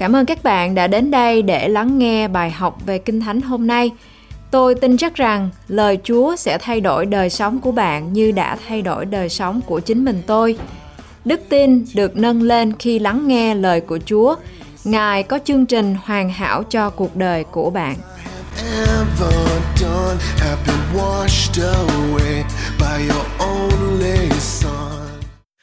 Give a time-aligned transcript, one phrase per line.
[0.00, 3.40] Cảm ơn các bạn đã đến đây để lắng nghe bài học về Kinh Thánh
[3.40, 3.90] hôm nay.
[4.50, 8.56] Tôi tin chắc rằng lời Chúa sẽ thay đổi đời sống của bạn như đã
[8.68, 10.58] thay đổi đời sống của chính mình tôi.
[11.24, 14.36] Đức tin được nâng lên khi lắng nghe lời của Chúa.
[14.84, 17.96] Ngài có chương trình hoàn hảo cho cuộc đời của bạn.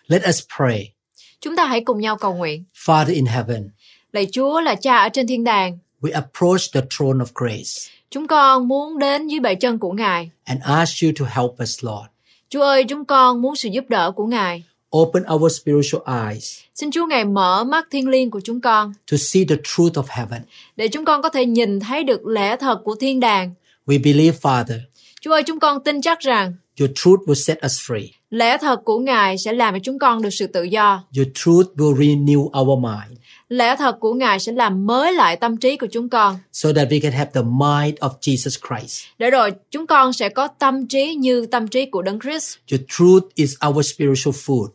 [0.07, 0.93] Let us pray.
[1.41, 2.65] Chúng ta hãy cùng nhau cầu nguyện.
[2.85, 3.69] Father in heaven,
[4.17, 5.77] Lạy Chúa là Cha ở trên thiên đàng.
[6.01, 10.29] we approach the throne of grace Chúng con muốn đến dưới bệ chân của Ngài.
[10.43, 12.05] and ask you to help us, Lord.
[12.49, 14.63] Chúa ơi, chúng con muốn sự giúp đỡ của Ngài.
[14.97, 19.17] Open our spiritual eyes Xin Chúa Ngài mở mắt thiên liêng của chúng con to
[19.17, 20.41] see the truth of heaven.
[20.75, 23.53] để chúng con có thể nhìn thấy được lẽ thật của thiên đàng.
[23.87, 24.79] We believe, Father,
[25.21, 28.07] Chúa ơi, chúng con tin chắc rằng your truth will set us free.
[28.29, 31.03] lẽ thật của Ngài sẽ làm cho chúng con được sự tự do.
[31.17, 35.57] Your truth will renew our mind Lẽ thật của Ngài sẽ làm mới lại tâm
[35.57, 36.37] trí của chúng con.
[36.53, 39.03] so that we can have the mind of Jesus Christ.
[39.17, 42.55] Để rồi chúng con sẽ có tâm trí như tâm trí của Đấng Christ.
[42.71, 44.67] Your truth is our spiritual food.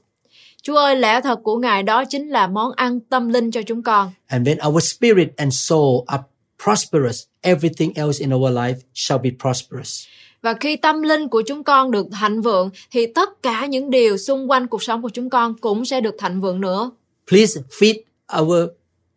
[0.63, 3.83] Chúa ơi, lẽ thật của Ngài đó chính là món ăn tâm linh cho chúng
[3.83, 4.13] con.
[4.27, 6.23] And when our spirit and soul are
[6.65, 10.05] prosperous, everything else in our life shall be prosperous.
[10.43, 14.17] Và khi tâm linh của chúng con được thịnh vượng thì tất cả những điều
[14.19, 16.91] xung quanh cuộc sống của chúng con cũng sẽ được thịnh vượng nữa.
[17.31, 17.95] Please feed
[18.41, 18.69] our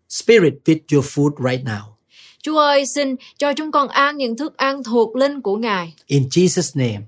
[0.09, 1.81] spirit with your food right now.
[2.43, 5.93] Chúa ơi, xin cho chúng con ăn những thức ăn thuộc linh của Ngài.
[6.07, 7.01] In Jesus' name,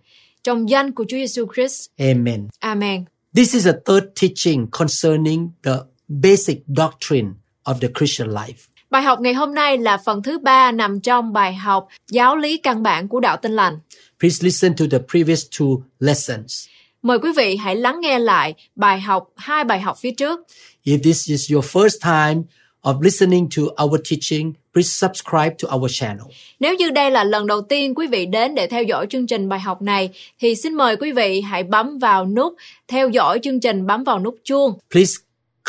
[0.44, 1.86] Trong danh của Chúa Giêsu Christ.
[2.00, 2.48] amen.
[2.60, 3.06] Amen.
[3.36, 5.72] This is a third teaching concerning the
[6.08, 7.30] basic doctrine
[7.64, 8.68] of the Christian life.
[8.90, 12.58] Bài học ngày hôm nay là phần thứ ba nằm trong bài học giáo lý
[12.58, 13.80] căn bản của đạo tin lành.
[14.20, 16.68] Please listen to the previous two lessons.
[17.02, 20.40] Mời quý vị hãy lắng nghe lại bài học hai bài học phía trước.
[20.88, 22.44] If this is your first time
[22.82, 26.26] of listening to our teaching, please subscribe to our channel.
[26.60, 29.50] Nếu như đây là lần đầu tiên quý vị đến để theo dõi chương trình
[29.50, 32.56] bài học này thì xin mời quý vị hãy bấm vào nút
[32.88, 34.74] theo dõi chương trình bấm vào nút chuông.
[34.92, 35.14] Please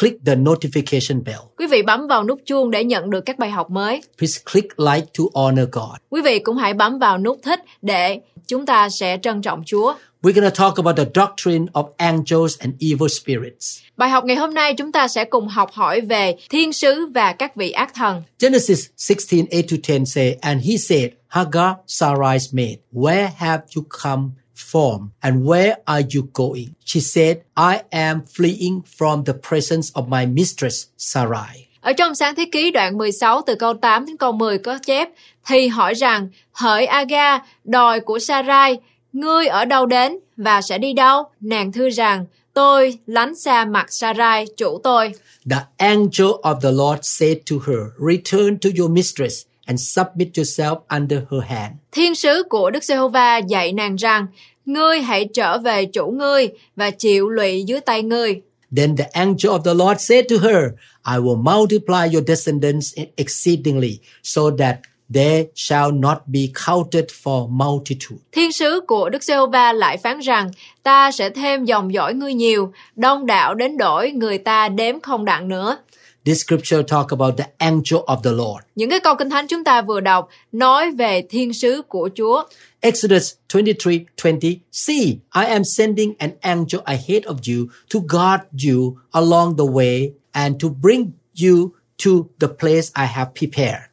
[0.00, 1.40] click the notification bell.
[1.56, 4.02] Quý vị bấm vào nút chuông để nhận được các bài học mới.
[4.18, 5.96] Please click like to honor God.
[6.10, 9.94] Quý vị cũng hãy bấm vào nút thích để chúng ta sẽ trân trọng Chúa.
[10.20, 13.82] We're going to talk about the doctrine of angels and evil spirits.
[13.96, 17.32] Bài học ngày hôm nay chúng ta sẽ cùng học hỏi về thiên sứ và
[17.32, 18.22] các vị ác thần.
[18.40, 23.84] Genesis 16, 8 to 10 say, And he said, Hagar, Sarai's maid, where have you
[24.04, 26.68] come from and where are you going?
[26.84, 31.68] She said, I am fleeing from the presence of my mistress, Sarai.
[31.80, 35.08] Ở trong sáng thế ký đoạn 16 từ câu 8 đến câu 10 có chép
[35.46, 38.78] thì hỏi rằng hỡi Aga đòi của Sarai
[39.20, 41.24] ngươi ở đâu đến và sẽ đi đâu?
[41.40, 42.24] Nàng thưa rằng
[42.54, 45.12] tôi lánh xa mặt Sarai chủ tôi.
[45.50, 50.76] The angel of the Lord said to her, Return to your mistress and submit yourself
[50.88, 51.72] under her hand.
[51.92, 54.26] Thiên sứ của Đức Giê-hô-va dạy nàng rằng
[54.66, 58.40] ngươi hãy trở về chủ ngươi và chịu lụy dưới tay ngươi.
[58.76, 60.62] Then the angel of the Lord said to her,
[61.04, 64.76] I will multiply your descendants exceedingly, so that
[65.14, 68.18] they shall not be counted for multitude.
[68.32, 70.50] Thiên sứ của Đức Giê-hô-va lại phán rằng
[70.82, 75.24] ta sẽ thêm dòng dõi ngươi nhiều, đông đảo đến đổi người ta đếm không
[75.24, 75.76] đặng nữa.
[76.24, 78.64] This scripture talk about the angel of the Lord.
[78.74, 82.44] Những cái câu kinh thánh chúng ta vừa đọc nói về thiên sứ của Chúa.
[82.80, 85.04] Exodus 23:20 See,
[85.34, 90.62] I am sending an angel ahead of you to guard you along the way and
[90.62, 91.10] to bring
[91.42, 91.70] you
[92.04, 93.87] to the place I have prepared.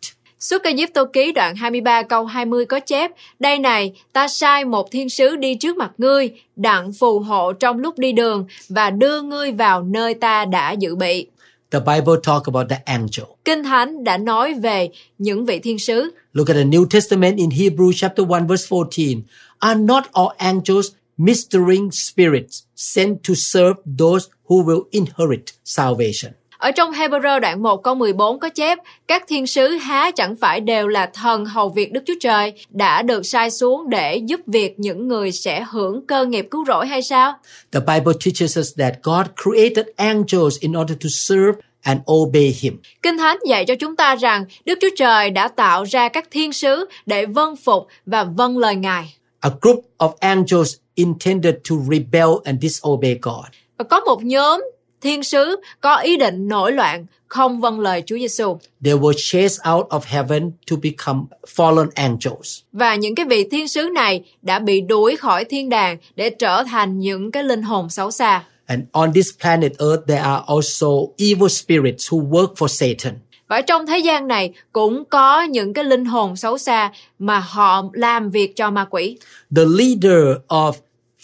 [0.50, 4.66] Xuất ca Diếp Tô Ký đoạn 23 câu 20 có chép Đây này, ta sai
[4.66, 8.90] một thiên sứ đi trước mặt ngươi, đặng phù hộ trong lúc đi đường và
[8.90, 11.28] đưa ngươi vào nơi ta đã dự bị.
[11.72, 13.26] The Bible talk about the angel.
[13.46, 16.12] Kinh Thánh đã nói về những vị thiên sứ.
[16.34, 19.22] Look at the New Testament in Hebrew chapter 1 verse 14.
[19.60, 26.34] Are not all angels mystering spirits sent to serve those who will inherit salvation?
[26.66, 28.78] Ở trong Hebrew đoạn 1 câu 14 có chép,
[29.08, 33.02] các thiên sứ há chẳng phải đều là thần hầu việc Đức Chúa Trời đã
[33.02, 37.02] được sai xuống để giúp việc những người sẽ hưởng cơ nghiệp cứu rỗi hay
[37.02, 37.34] sao?
[37.72, 42.78] The Bible teaches us that God created angels in order to serve and obey him.
[43.04, 46.54] Kinh Thánh dạy cho chúng ta rằng Đức Chúa Trời đã tạo ra các thiên
[46.54, 49.16] sứ để vâng phục và vâng lời Ngài.
[49.40, 53.46] A group of angels intended to rebel and disobey God.
[53.78, 54.62] Và có một nhóm
[55.02, 58.58] thiên sứ có ý định nổi loạn, không vâng lời Chúa Giêsu.
[58.84, 61.20] They were chased out of heaven to become
[61.56, 62.60] fallen angels.
[62.72, 66.64] Và những cái vị thiên sứ này đã bị đuổi khỏi thiên đàng để trở
[66.64, 68.44] thành những cái linh hồn xấu xa.
[68.66, 70.88] And on this planet Earth, there are also
[71.18, 73.20] evil spirits who work for Satan.
[73.48, 77.84] Và trong thế gian này cũng có những cái linh hồn xấu xa mà họ
[77.94, 79.18] làm việc cho ma quỷ.
[79.56, 80.74] The leader of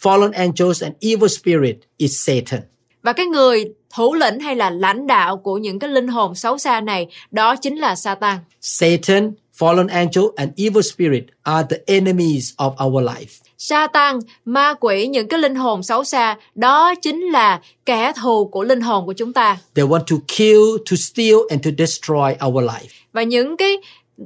[0.01, 2.61] fallen angels and evil spirit is Satan.
[3.03, 3.65] Và cái người
[3.95, 7.55] thủ lĩnh hay là lãnh đạo của những cái linh hồn xấu xa này đó
[7.55, 8.37] chính là Satan.
[8.61, 13.41] Satan, fallen angel, and evil spirit are the enemies of our life.
[13.57, 18.63] Satan, ma quỷ, những cái linh hồn xấu xa đó chính là kẻ thù của
[18.63, 19.57] linh hồn của chúng ta.
[19.75, 20.61] They want to kill,
[20.91, 22.87] to steal, and to destroy our life.
[23.13, 23.77] Và những cái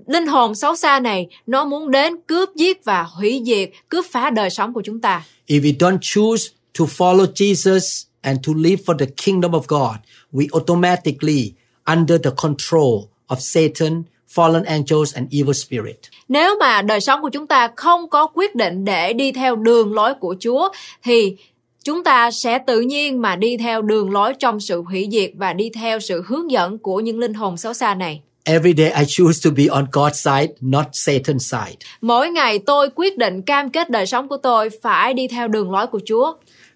[0.07, 4.29] linh hồn xấu xa này nó muốn đến cướp giết và hủy diệt, cướp phá
[4.29, 5.23] đời sống của chúng ta.
[5.47, 6.49] If we don't choose
[6.79, 9.95] to follow Jesus and to live for the kingdom of God,
[10.33, 11.53] we automatically
[11.95, 14.03] under the control of Satan,
[14.35, 15.99] fallen angels, and evil spirit.
[16.27, 19.93] Nếu mà đời sống của chúng ta không có quyết định để đi theo đường
[19.93, 20.69] lối của Chúa
[21.03, 21.35] thì
[21.83, 25.53] chúng ta sẽ tự nhiên mà đi theo đường lối trong sự hủy diệt và
[25.53, 28.21] đi theo sự hướng dẫn của những linh hồn xấu xa này.
[28.43, 31.77] Every day I choose to be on God's side, not Satan's side.
[32.01, 35.71] Mỗi ngày tôi quyết định cam kết đời sống của tôi phải đi theo đường
[35.71, 36.33] lối của Chúa.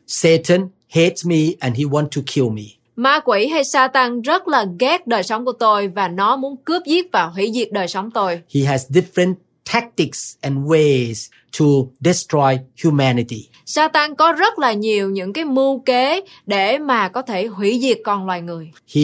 [0.08, 2.64] Satan hates me and he wants to kill me.
[2.96, 6.84] Ma quỷ hay Satan rất là ghét đời sống của tôi và nó muốn cướp
[6.86, 8.42] giết và hủy diệt đời sống tôi.
[8.56, 9.34] He has different
[9.74, 11.66] tactics and ways to
[12.00, 13.50] destroy humanity.
[13.66, 17.98] Satan có rất là nhiều những cái mưu kế để mà có thể hủy diệt
[18.04, 18.72] con loài người.
[18.96, 19.02] He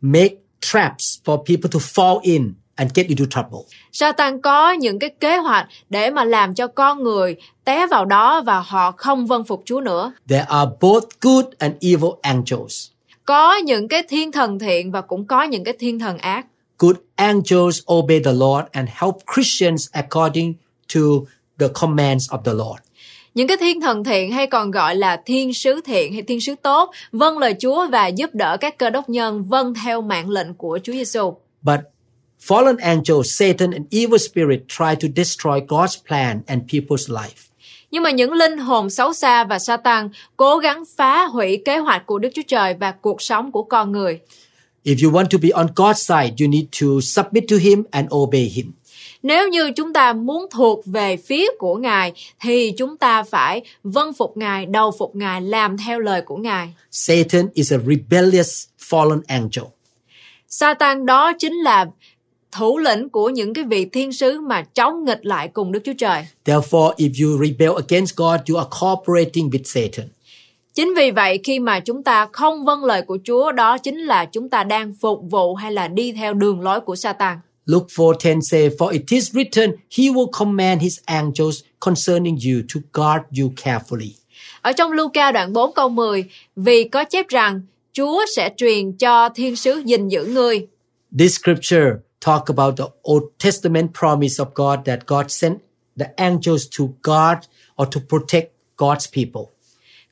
[0.00, 3.60] make traps for people to fall in and get into trouble.
[3.92, 8.42] Satan có những cái kế hoạch để mà làm cho con người té vào đó
[8.42, 10.12] và họ không vâng phục Chúa nữa.
[10.28, 12.86] There are both good and evil angels.
[13.24, 16.46] Có những cái thiên thần thiện và cũng có những cái thiên thần ác.
[16.78, 20.54] Good angels obey the Lord and help Christians according
[20.94, 21.00] to
[21.58, 22.80] the commands of the Lord.
[23.34, 26.54] Những cái thiên thần thiện hay còn gọi là thiên sứ thiện hay thiên sứ
[26.62, 30.54] tốt vâng lời Chúa và giúp đỡ các cơ đốc nhân vâng theo mạng lệnh
[30.54, 31.34] của Chúa Giêsu.
[31.62, 31.80] But
[32.46, 37.50] fallen angels, Satan, and evil spirit try to destroy God's plan and people's life.
[37.90, 42.06] Nhưng mà những linh hồn xấu xa và Satan cố gắng phá hủy kế hoạch
[42.06, 44.20] của Đức Chúa Trời và cuộc sống của con người.
[44.84, 48.08] If you want to be on God's side, you need to submit to Him and
[48.14, 48.72] obey Him.
[49.22, 54.12] Nếu như chúng ta muốn thuộc về phía của Ngài thì chúng ta phải vâng
[54.12, 56.74] phục Ngài, đầu phục Ngài, làm theo lời của Ngài.
[56.90, 59.64] Satan is a rebellious fallen angel.
[60.48, 61.86] Satan đó chính là
[62.54, 65.92] thủ lĩnh của những cái vị thiên sứ mà chống nghịch lại cùng Đức Chúa
[65.98, 66.26] Trời.
[66.44, 70.08] Therefore, if you rebel against God, you are cooperating with Satan.
[70.74, 74.24] Chính vì vậy khi mà chúng ta không vâng lời của Chúa đó chính là
[74.24, 77.38] chúng ta đang phục vụ hay là đi theo đường lối của Satan.
[77.66, 82.80] Luke 4:10 say, For it is written, He will command His angels concerning you to
[82.92, 84.10] guard you carefully.
[84.62, 86.24] Ở trong Luca đoạn 4 câu 10,
[86.56, 87.60] vì có chép rằng
[87.92, 90.66] Chúa sẽ truyền cho thiên sứ gìn giữ ngươi.
[91.18, 91.86] This scripture
[92.24, 95.58] talk about the Old Testament promise of God that God sent
[95.96, 97.38] the angels to guard
[97.76, 99.42] or to protect God's people.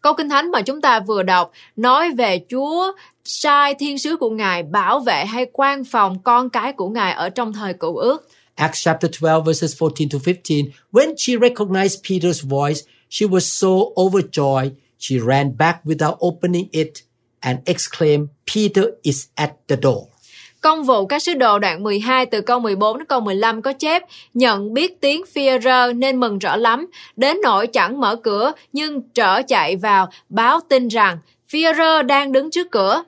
[0.02, 2.92] Câu Kinh Thánh mà chúng ta vừa đọc nói về Chúa
[3.24, 7.28] sai thiên sứ của Ngài bảo vệ hay quan phòng con cái của Ngài ở
[7.30, 8.28] trong thời cựu ước.
[8.54, 10.70] Acts chapter 12 verses 14 to 15.
[10.92, 16.92] When she recognized Peter's voice, she was so overjoyed, she ran back without opening it
[17.40, 20.11] and exclaimed, Peter is at the door.
[20.62, 24.02] Công vụ các sứ đồ đoạn 12 từ câu 14 đến câu 15 có chép
[24.34, 25.24] nhận biết tiếng
[25.62, 30.60] rơ nên mừng rỡ lắm, đến nỗi chẳng mở cửa nhưng trở chạy vào báo
[30.68, 31.18] tin rằng
[31.76, 33.02] rơ đang đứng trước cửa.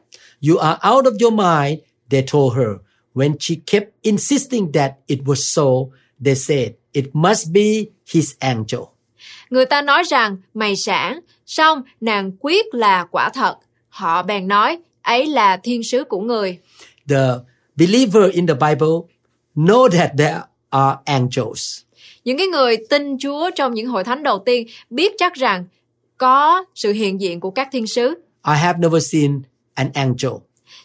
[0.48, 1.80] You are out of your mind,
[2.10, 2.68] they told her.
[3.14, 7.84] When she kept insisting that it was so, they said, it must be
[8.14, 8.80] his angel.
[9.50, 13.54] Người ta nói rằng mày sản, xong nàng quyết là quả thật.
[13.88, 16.58] Họ bèn nói, ấy là thiên sứ của người.
[17.08, 17.38] The
[17.76, 19.08] believer in the Bible
[19.56, 21.80] know that there are angels.
[22.24, 25.64] Những cái người tin Chúa trong những hội thánh đầu tiên biết chắc rằng
[26.18, 28.08] có sự hiện diện của các thiên sứ.
[28.48, 29.42] I have never seen
[29.74, 30.32] an angel,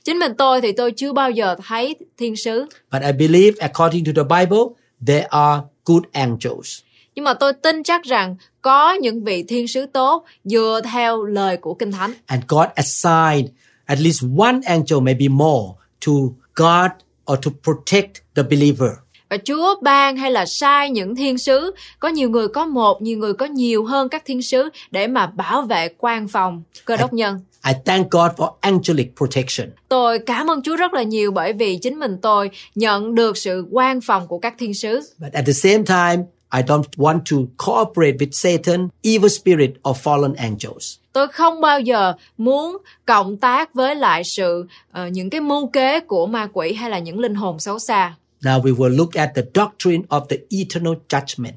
[0.04, 2.66] Chính mình tôi thì tôi chưa bao giờ thấy thiên sứ.
[2.92, 4.60] but I believe according to the Bible,
[5.08, 6.80] there are good angels.
[7.16, 11.58] Nhưng mà tôi tin chắc rằng có những vị thiên sứ tốt dựa theo lời
[11.58, 12.14] của Kinh Thánh.
[12.26, 13.52] And God assigned
[13.86, 15.68] at least one angel, maybe more,
[16.06, 16.12] to
[16.56, 16.94] guard
[17.32, 18.92] or to protect the believer.
[19.30, 23.18] Và Chúa ban hay là sai những thiên sứ, có nhiều người có một, nhiều
[23.18, 27.14] người có nhiều hơn các thiên sứ để mà bảo vệ quan phòng cơ đốc
[27.14, 27.40] nhân.
[27.66, 29.70] I thank God for angelic protection.
[29.90, 33.66] Tôi cảm ơn Chúa rất là nhiều bởi vì chính mình tôi nhận được sự
[33.72, 35.02] quan phòng của các thiên sứ.
[35.18, 39.96] But at the same time, I don't want to cooperate with Satan, evil spirit, or
[40.04, 40.96] fallen angels.
[41.14, 46.00] Tôi không bao giờ muốn cộng tác với lại sự ờ, những cái mưu kế
[46.00, 48.16] của ma quỷ hay là những linh hồn xấu xa.
[48.42, 51.54] Now we will look at the doctrine of the eternal judgment.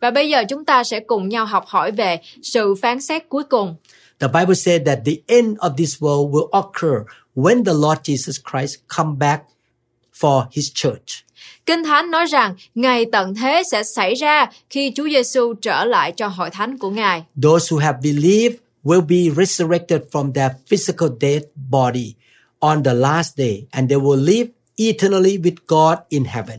[0.00, 3.44] Và bây giờ chúng ta sẽ cùng nhau học hỏi về sự phán xét cuối
[3.44, 3.74] cùng.
[4.18, 8.40] The Bible said that the end of this world will occur when the Lord Jesus
[8.50, 9.42] Christ come back
[10.20, 11.24] for his church.
[11.66, 16.12] Kinh Thánh nói rằng ngày tận thế sẽ xảy ra khi Chúa Giêsu trở lại
[16.16, 17.24] cho hội thánh của Ngài.
[17.42, 22.14] Those who have believed will be resurrected from their physical dead body
[22.58, 26.58] on the last day and they will live eternally with God in heaven.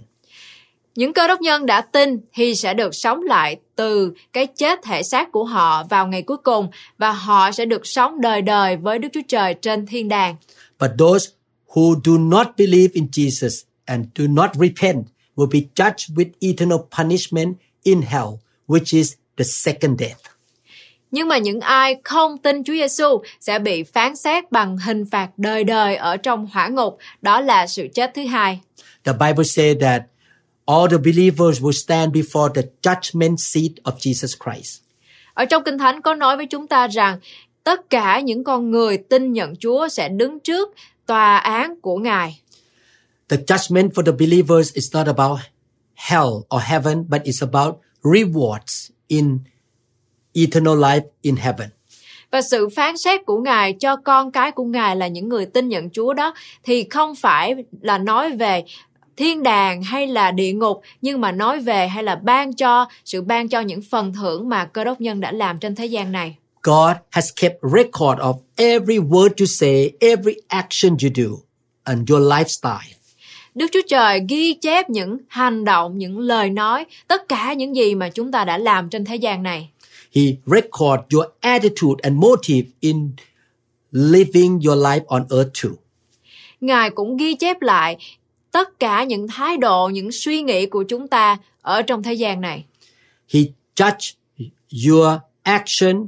[0.95, 5.03] Những cơ đốc nhân đã tin thì sẽ được sống lại từ cái chết thể
[5.03, 6.67] xác của họ vào ngày cuối cùng
[6.97, 10.35] và họ sẽ được sống đời đời với Đức Chúa Trời trên thiên đàng.
[10.79, 11.29] But those
[11.67, 16.79] who do not believe in Jesus and do not repent will be judged with eternal
[16.97, 20.21] punishment in hell, which is the second death.
[21.11, 25.29] Nhưng mà những ai không tin Chúa Giêsu sẽ bị phán xét bằng hình phạt
[25.37, 28.59] đời đời ở trong hỏa ngục, đó là sự chết thứ hai.
[29.03, 30.01] The Bible says that
[30.65, 34.81] all the believers will stand before the judgment seat of Jesus Christ.
[35.33, 37.19] Ở trong Kinh Thánh có nói với chúng ta rằng
[37.63, 40.73] tất cả những con người tin nhận Chúa sẽ đứng trước
[41.05, 42.41] tòa án của Ngài.
[43.29, 45.39] The judgment for the believers is not about
[45.95, 49.39] hell or heaven, but it's about rewards in
[50.33, 51.69] eternal life in heaven.
[52.31, 55.67] Và sự phán xét của Ngài cho con cái của Ngài là những người tin
[55.67, 58.63] nhận Chúa đó thì không phải là nói về
[59.17, 63.21] thiên đàng hay là địa ngục nhưng mà nói về hay là ban cho sự
[63.21, 66.37] ban cho những phần thưởng mà cơ đốc nhân đã làm trên thế gian này.
[66.63, 71.37] God has kept record of every word you say, every action you do,
[71.83, 72.96] and your lifestyle.
[73.57, 77.95] Đức Chúa Trời ghi chép những hành động, những lời nói, tất cả những gì
[77.95, 79.69] mà chúng ta đã làm trên thế gian này.
[80.15, 83.11] He record your attitude and motive in
[83.91, 85.71] living your life on earth too.
[86.61, 87.97] Ngài cũng ghi chép lại
[88.51, 92.41] tất cả những thái độ, những suy nghĩ của chúng ta ở trong thế gian
[92.41, 92.65] này.
[93.33, 93.39] He
[93.75, 94.13] judge
[94.89, 95.07] your
[95.43, 96.07] action,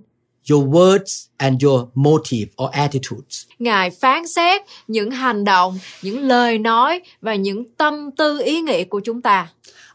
[0.52, 3.46] your words, and your motive or attitudes.
[3.60, 8.84] Ngài phán xét những hành động, những lời nói và những tâm tư ý nghĩ
[8.84, 9.48] của chúng ta.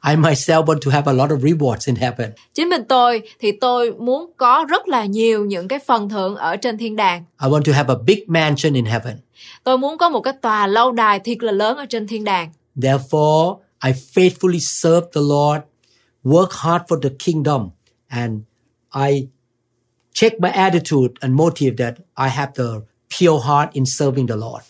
[0.09, 2.31] I myself want to have a lot of rewards in heaven.
[2.55, 6.57] Chính mình tôi thì tôi muốn có rất là nhiều những cái phần thưởng ở
[6.57, 7.25] trên thiên đàng.
[7.43, 9.17] I want to have a big mansion in heaven.
[9.65, 12.53] Tôi muốn có một cái tòa lâu đài thiệt là lớn ở trên thiên đàng.
[12.77, 15.63] Therefore, I faithfully serve the Lord,
[16.25, 17.71] work hard for the kingdom,
[18.09, 18.41] and
[19.11, 19.29] I
[20.15, 22.65] check my attitude and motive that I have the
[23.19, 24.65] pure heart in serving the Lord.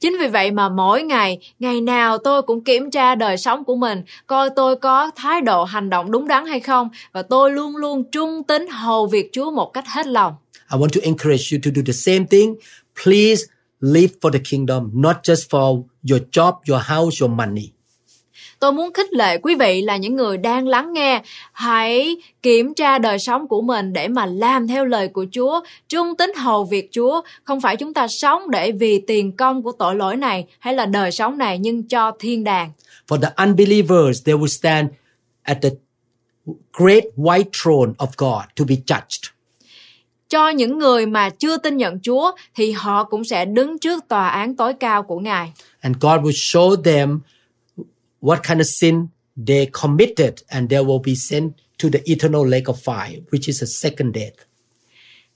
[0.00, 3.76] Chính vì vậy mà mỗi ngày, ngày nào tôi cũng kiểm tra đời sống của
[3.76, 7.76] mình, coi tôi có thái độ hành động đúng đắn hay không và tôi luôn
[7.76, 10.34] luôn trung tín hầu việc Chúa một cách hết lòng.
[10.72, 12.54] I want to encourage you to do the same thing.
[13.04, 13.44] Please
[13.80, 17.73] live for the kingdom, not just for your job, your house, your money.
[18.64, 22.98] Tôi muốn khích lệ quý vị là những người đang lắng nghe, hãy kiểm tra
[22.98, 26.88] đời sống của mình để mà làm theo lời của Chúa, trung tín hầu việc
[26.92, 27.20] Chúa.
[27.44, 30.86] Không phải chúng ta sống để vì tiền công của tội lỗi này hay là
[30.86, 32.72] đời sống này nhưng cho thiên đàng.
[33.08, 34.88] For the unbelievers, they will stand
[35.42, 35.70] at the
[36.72, 39.30] great white throne of God to be judged.
[40.28, 44.28] Cho những người mà chưa tin nhận Chúa thì họ cũng sẽ đứng trước tòa
[44.28, 45.52] án tối cao của Ngài.
[45.80, 47.20] And God will show them
[48.24, 49.08] what kind of sin
[49.46, 53.62] they committed, and they will be sent to the eternal lake of fire, which is
[53.62, 54.46] a second death.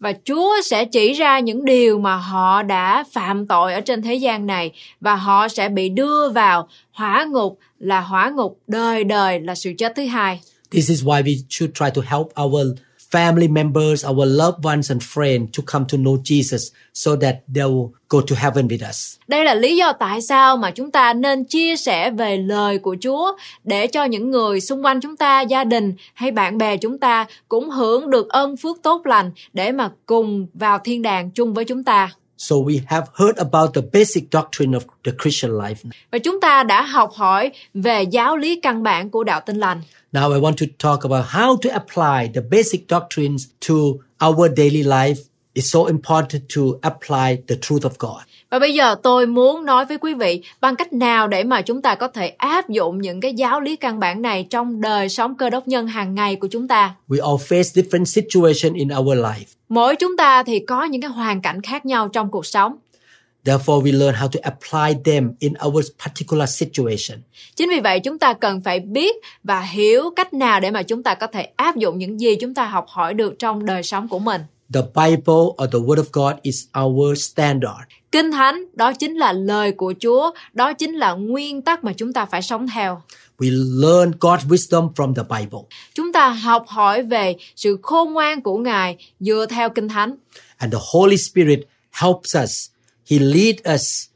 [0.01, 4.15] Và Chúa sẽ chỉ ra những điều mà họ đã phạm tội ở trên thế
[4.15, 9.41] gian này và họ sẽ bị đưa vào hỏa ngục là hỏa ngục đời đời
[9.41, 10.41] là sự chết thứ hai.
[10.71, 12.79] This is why we should try to help our
[13.11, 17.65] family members, our loved ones, and friends to come to know Jesus so that they
[17.65, 19.17] will go to heaven with us.
[19.29, 22.97] Đây là lý do tại sao mà chúng ta nên chia sẻ về lời của
[23.01, 23.33] Chúa
[23.65, 27.27] để cho những người xung quanh chúng ta, gia đình hay bạn bè chúng ta
[27.49, 31.65] cũng hưởng được ơn phước tốt lành để mà cùng vào thiên đàng chung với
[31.65, 32.11] chúng ta.
[32.39, 35.89] So we have heard about the basic doctrine of the Christian life.
[36.11, 39.83] Và chúng ta đã học hỏi về giáo lý căn bản của đạo tin lành.
[40.13, 43.75] Now I want to talk about how to apply the basic doctrines to
[44.29, 45.17] our daily life.
[45.55, 48.23] It's so important to apply the truth of God.
[48.51, 51.83] Và bây giờ tôi muốn nói với quý vị bằng cách nào để mà chúng
[51.83, 55.35] ta có thể áp dụng những cái giáo lý căn bản này trong đời sống
[55.35, 56.95] cơ đốc nhân hàng ngày của chúng ta.
[57.09, 59.45] We all face different situations in our life.
[59.69, 62.77] Mỗi chúng ta thì có những cái hoàn cảnh khác nhau trong cuộc sống.
[63.45, 67.23] Therefore, we learn how to apply them in our particular situation.
[67.57, 71.03] Chính vì vậy chúng ta cần phải biết và hiểu cách nào để mà chúng
[71.03, 74.09] ta có thể áp dụng những gì chúng ta học hỏi được trong đời sống
[74.09, 74.41] của mình.
[74.73, 77.89] The Bible or the Word of God is our standard.
[78.13, 82.13] Kinh Thánh đó chính là lời của Chúa, đó chính là nguyên tắc mà chúng
[82.13, 83.03] ta phải sống theo.
[83.39, 85.59] We learn God's wisdom from the Bible.
[85.95, 90.15] Chúng ta học hỏi về sự khôn ngoan của Ngài dựa theo Kinh Thánh.
[90.57, 91.61] And the Holy Spirit
[91.91, 92.71] helps us.
[93.11, 94.09] He leads us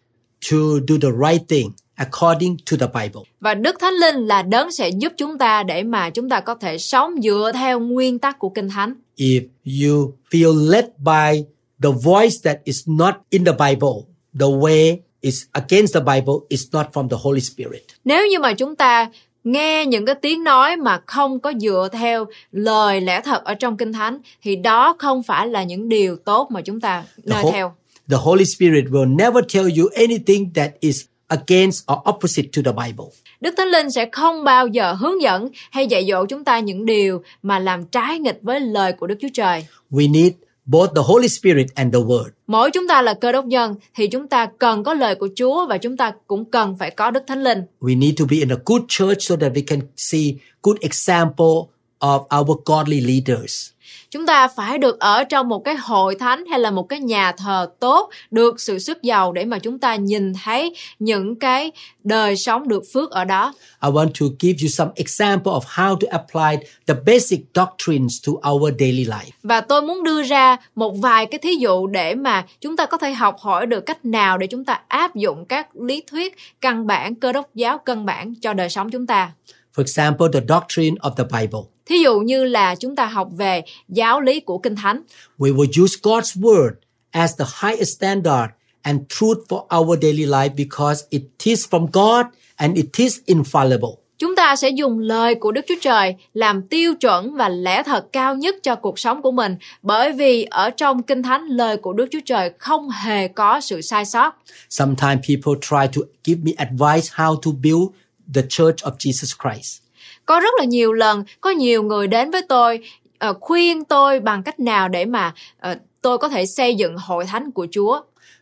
[0.50, 0.56] to
[0.88, 3.22] do the right thing according to the Bible.
[3.40, 6.54] Và Đức Thánh Linh là đấng sẽ giúp chúng ta để mà chúng ta có
[6.54, 8.94] thể sống dựa theo nguyên tắc của Kinh Thánh.
[9.16, 11.44] If you feel led by
[11.82, 14.06] the voice that is not in the Bible,
[14.40, 17.82] the way is against the Bible is not from the Holy Spirit.
[18.04, 19.10] Nếu như mà chúng ta
[19.44, 23.76] nghe những cái tiếng nói mà không có dựa theo lời lẽ thật ở trong
[23.76, 27.42] Kinh Thánh thì đó không phải là những điều tốt mà chúng ta The, nơi
[27.42, 27.72] Ho- theo.
[28.10, 32.72] the Holy Spirit will never tell you anything that is against or opposite to the
[32.86, 33.06] Bible.
[33.40, 36.86] Đức Thánh Linh sẽ không bao giờ hướng dẫn hay dạy dỗ chúng ta những
[36.86, 39.66] điều mà làm trái nghịch với lời của Đức Chúa Trời.
[39.90, 40.32] We need
[40.64, 42.28] both the Holy Spirit and the Word.
[42.46, 45.66] Mỗi chúng ta là cơ đốc nhân thì chúng ta cần có lời của Chúa
[45.66, 47.62] và chúng ta cũng cần phải có Đức Thánh Linh.
[47.80, 51.68] We need to be in a good church so that we can see good example
[52.00, 53.71] of our godly leaders.
[54.12, 57.32] Chúng ta phải được ở trong một cái hội thánh hay là một cái nhà
[57.32, 61.72] thờ tốt, được sự sức giàu để mà chúng ta nhìn thấy những cái
[62.04, 63.54] đời sống được phước ở đó.
[63.82, 68.50] I want to give you some example of how to apply the basic doctrines to
[68.50, 69.30] our daily life.
[69.42, 72.96] Và tôi muốn đưa ra một vài cái thí dụ để mà chúng ta có
[72.96, 76.86] thể học hỏi được cách nào để chúng ta áp dụng các lý thuyết căn
[76.86, 79.32] bản cơ đốc giáo căn bản cho đời sống chúng ta.
[79.76, 81.71] For example, the doctrine of the Bible.
[81.86, 85.02] Thí dụ như là chúng ta học về giáo lý của Kinh Thánh.
[85.38, 86.70] We will use God's word
[87.10, 88.50] as the highest standard
[88.82, 94.02] and truth for our daily life because it is from God and it is infallible.
[94.18, 98.12] Chúng ta sẽ dùng lời của Đức Chúa Trời làm tiêu chuẩn và lẽ thật
[98.12, 101.92] cao nhất cho cuộc sống của mình bởi vì ở trong Kinh Thánh lời của
[101.92, 104.34] Đức Chúa Trời không hề có sự sai sót.
[104.70, 107.88] Sometimes people try to give me advice how to build
[108.34, 109.81] the church of Jesus Christ.
[110.26, 112.80] Có rất là nhiều lần có nhiều người đến với tôi
[113.18, 117.24] ờ, khuyên tôi bằng cách nào để mà ờ, tôi có thể xây dựng hội
[117.24, 118.00] thánh của Chúa.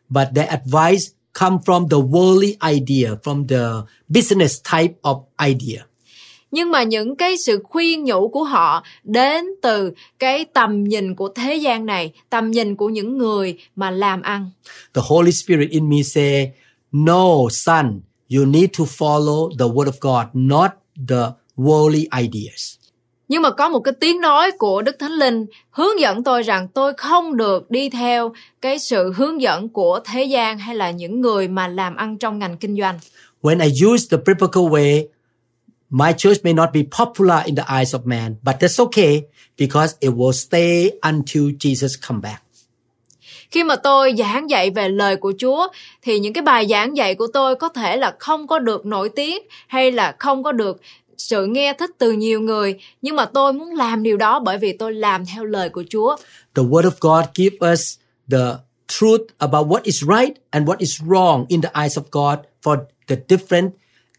[0.09, 1.05] But their advice
[1.40, 5.85] come from the worldly idea, from the business type of idea.
[6.51, 11.29] Nhưng mà những cái sự khuyên nhủ của họ đến từ cái tầm nhìn của
[11.35, 14.51] thế gian này, tầm nhìn của những người mà làm ăn.
[14.95, 16.53] The Holy Spirit in me say,
[16.93, 18.01] no, son,
[18.37, 20.71] you need to follow the word of God, not
[21.09, 22.75] the worldly ideas.
[23.29, 26.68] Nhưng mà có một cái tiếng nói của Đức Thánh Linh hướng dẫn tôi rằng
[26.68, 31.20] tôi không được đi theo cái sự hướng dẫn của thế gian hay là những
[31.20, 32.99] người mà làm ăn trong ngành kinh doanh.
[33.42, 35.07] When I use the biblical way,
[35.90, 39.23] my church may not be popular in the eyes of man, but that's okay
[39.59, 42.42] because it will stay until Jesus come back.
[43.51, 45.68] Khi mà tôi giảng dạy về lời của Chúa
[46.03, 49.09] thì những cái bài giảng dạy của tôi có thể là không có được nổi
[49.09, 50.81] tiếng hay là không có được
[51.21, 54.73] sự nghe thích từ nhiều người nhưng mà tôi muốn làm điều đó bởi vì
[54.73, 56.17] tôi làm theo lời của Chúa.
[56.55, 57.99] The word of God give us
[58.31, 58.55] the
[58.89, 62.79] truth about what is right and what is wrong in the eyes of God for
[63.07, 63.71] the different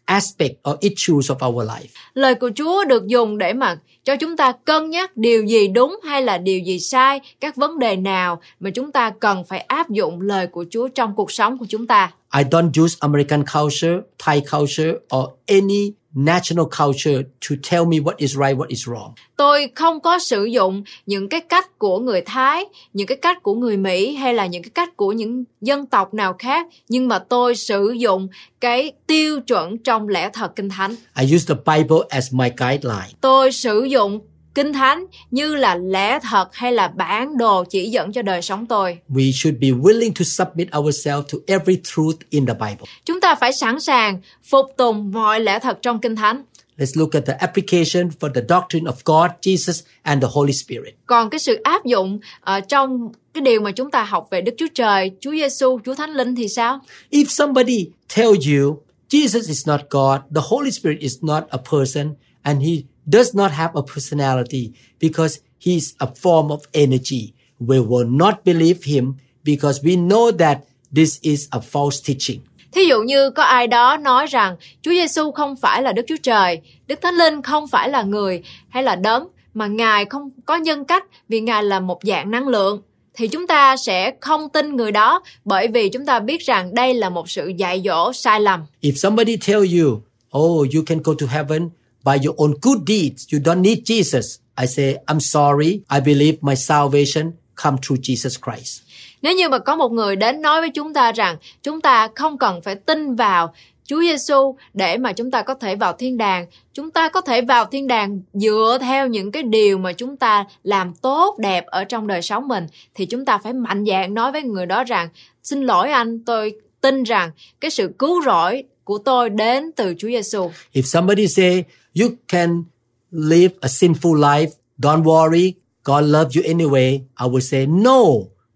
[0.04, 1.88] aspect or issues of our life.
[2.14, 6.00] Lời của Chúa được dùng để mà cho chúng ta cân nhắc điều gì đúng
[6.04, 9.90] hay là điều gì sai, các vấn đề nào mà chúng ta cần phải áp
[9.90, 12.12] dụng lời của Chúa trong cuộc sống của chúng ta.
[12.36, 18.14] I don't use American culture, Thai culture, or any national culture to tell me what
[18.16, 19.12] is right, what is wrong.
[19.36, 23.54] Tôi không có sử dụng những cái cách của người Thái, những cái cách của
[23.54, 27.18] người Mỹ hay là những cái cách của những dân tộc nào khác, nhưng mà
[27.18, 28.28] tôi sử dụng
[28.60, 30.94] cái tiêu chuẩn trong lẽ thật kinh thánh.
[31.20, 33.08] I use the Bible as my guideline.
[33.20, 34.20] Tôi sử dụng
[34.54, 38.66] kinh thánh như là lẽ thật hay là bản đồ chỉ dẫn cho đời sống
[38.66, 38.98] tôi.
[39.08, 42.84] We should be willing to submit ourselves to every truth in the Bible.
[43.04, 46.42] Chúng ta phải sẵn sàng phục tùng mọi lẽ thật trong kinh thánh.
[46.78, 50.94] Let's look at the application for the doctrine of God, Jesus, and the Holy Spirit.
[51.06, 54.52] Còn cái sự áp dụng ở trong cái điều mà chúng ta học về Đức
[54.58, 56.80] Chúa Trời, Chúa Giêsu, Chúa Thánh Linh thì sao?
[57.10, 57.86] If somebody
[58.16, 58.78] tell you
[59.10, 62.72] Jesus is not God, the Holy Spirit is not a person, and he
[63.12, 64.70] does not have a personality
[65.00, 70.30] because he is a form of energy, we will not believe him because we know
[70.38, 70.58] that
[70.96, 72.40] this is a false teaching.
[72.72, 76.16] Thí dụ như có ai đó nói rằng Chúa Giêsu không phải là Đức Chúa
[76.22, 80.56] Trời, Đức Thánh Linh không phải là người hay là đấng mà Ngài không có
[80.56, 82.82] nhân cách vì Ngài là một dạng năng lượng
[83.14, 86.94] thì chúng ta sẽ không tin người đó bởi vì chúng ta biết rằng đây
[86.94, 88.60] là một sự dạy dỗ sai lầm.
[88.82, 90.02] If somebody tell you,
[90.38, 91.68] oh, you can go to heaven
[92.04, 94.38] by your own good deeds, you don't need Jesus.
[94.56, 95.80] I say, I'm sorry.
[95.90, 97.32] I believe my salvation
[97.64, 98.82] come through Jesus Christ.
[99.22, 102.38] Nếu như mà có một người đến nói với chúng ta rằng chúng ta không
[102.38, 106.46] cần phải tin vào Chúa Giêsu để mà chúng ta có thể vào thiên đàng,
[106.74, 110.44] chúng ta có thể vào thiên đàng dựa theo những cái điều mà chúng ta
[110.62, 114.32] làm tốt đẹp ở trong đời sống mình thì chúng ta phải mạnh dạn nói
[114.32, 115.08] với người đó rằng
[115.42, 120.08] xin lỗi anh, tôi tin rằng cái sự cứu rỗi của tôi đến từ Chúa
[120.08, 120.50] Giêsu.
[120.72, 121.64] If somebody say
[122.00, 122.64] you can
[123.10, 125.52] live a sinful life, don't worry,
[125.84, 128.02] God loves you anyway, I will say no.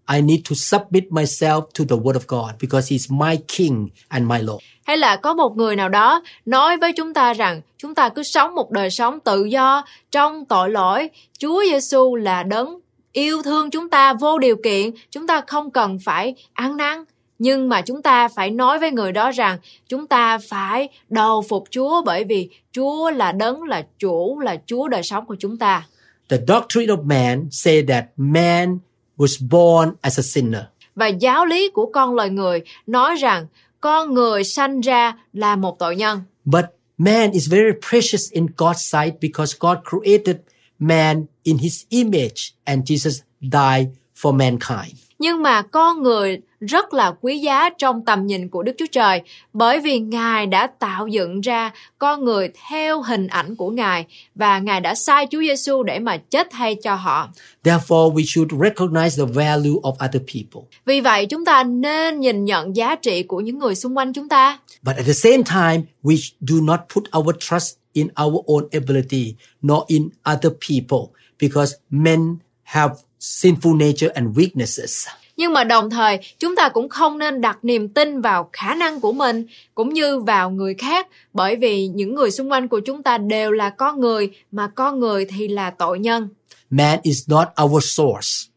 [0.08, 4.26] I need to submit myself to the word of God because he's my king and
[4.26, 4.62] my Lord.
[4.84, 8.22] Hay là có một người nào đó nói với chúng ta rằng chúng ta cứ
[8.22, 11.10] sống một đời sống tự do trong tội lỗi.
[11.38, 12.78] Chúa Giêsu là đấng
[13.12, 17.04] yêu thương chúng ta vô điều kiện, chúng ta không cần phải ăn năn.
[17.38, 21.64] Nhưng mà chúng ta phải nói với người đó rằng chúng ta phải đầu phục
[21.70, 25.86] Chúa bởi vì Chúa là đấng là chủ là Chúa đời sống của chúng ta.
[26.28, 28.78] The doctrine of man say that man
[29.16, 30.62] was born as a sinner.
[30.94, 33.46] Và giáo lý của con loài người nói rằng
[33.80, 36.20] con người sanh ra là một tội nhân.
[36.44, 36.64] But
[36.98, 40.36] man is very precious in God's sight because God created
[40.78, 44.96] man in his image and Jesus died for mankind.
[45.18, 49.20] Nhưng mà con người rất là quý giá trong tầm nhìn của Đức Chúa Trời
[49.52, 54.58] bởi vì Ngài đã tạo dựng ra con người theo hình ảnh của Ngài và
[54.58, 57.28] Ngài đã sai Chúa Giêsu để mà chết thay cho họ.
[57.64, 60.68] Therefore, we should recognize the value of other people.
[60.86, 64.28] Vì vậy chúng ta nên nhìn nhận giá trị của những người xung quanh chúng
[64.28, 64.58] ta.
[64.82, 69.34] But at the same time, we do not put our trust in our own ability
[69.62, 75.06] nor in other people because men have sinful nature and weaknesses.
[75.36, 79.00] Nhưng mà đồng thời chúng ta cũng không nên đặt niềm tin vào khả năng
[79.00, 83.02] của mình cũng như vào người khác bởi vì những người xung quanh của chúng
[83.02, 86.28] ta đều là con người mà con người thì là tội nhân.
[86.70, 88.52] Man is not our source.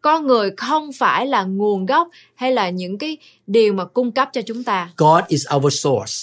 [0.00, 4.28] Con người không phải là nguồn gốc hay là những cái điều mà cung cấp
[4.32, 4.90] cho chúng ta.
[4.96, 6.14] God is our source.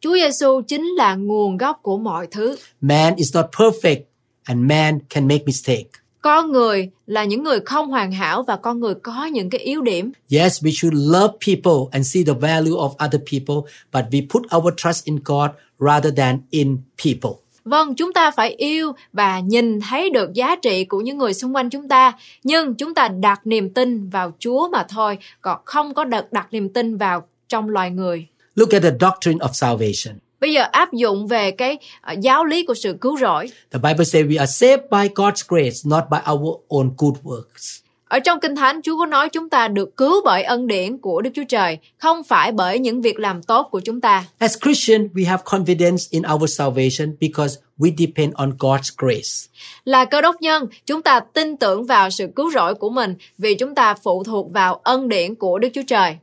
[0.00, 2.56] Chúa Giêsu chính là nguồn gốc của mọi thứ.
[2.80, 4.00] Man is not perfect
[4.44, 6.01] and man can make mistake.
[6.22, 9.82] Con người là những người không hoàn hảo và con người có những cái yếu
[9.82, 10.12] điểm.
[10.30, 14.56] Yes, we should love people and see the value of other people, but we put
[14.56, 17.30] our trust in God rather than in people.
[17.64, 21.56] Vâng, chúng ta phải yêu và nhìn thấy được giá trị của những người xung
[21.56, 22.12] quanh chúng ta,
[22.44, 26.46] nhưng chúng ta đặt niềm tin vào Chúa mà thôi, còn không có đặt đặt
[26.52, 28.26] niềm tin vào trong loài người.
[28.54, 30.18] Look at the doctrine of salvation.
[30.42, 33.46] Bây giờ áp dụng về cái ờ, giáo lý của sự cứu rỗi.
[33.72, 37.80] The Bible says we are saved by God's grace, not by our own good works.
[38.04, 41.22] Ở trong Kinh Thánh, Chúa có nói chúng ta được cứu bởi ân điển của
[41.22, 44.24] Đức Chúa Trời, không phải bởi những việc làm tốt của chúng ta.
[44.38, 49.48] As Christians, we have confidence in our salvation because we depend on God's grace.
[49.84, 53.54] Là cơ đốc nhân, chúng ta tin tưởng vào sự cứu rỗi của mình vì
[53.54, 56.16] chúng ta phụ thuộc vào ân điển của Đức Chúa Trời.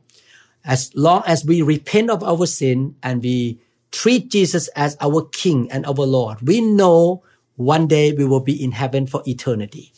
[0.62, 3.54] As long as we repent of our sin and we
[3.92, 7.22] treat Jesus as our King and our Lord, we know
[7.56, 9.90] one day we will be in heaven for eternity.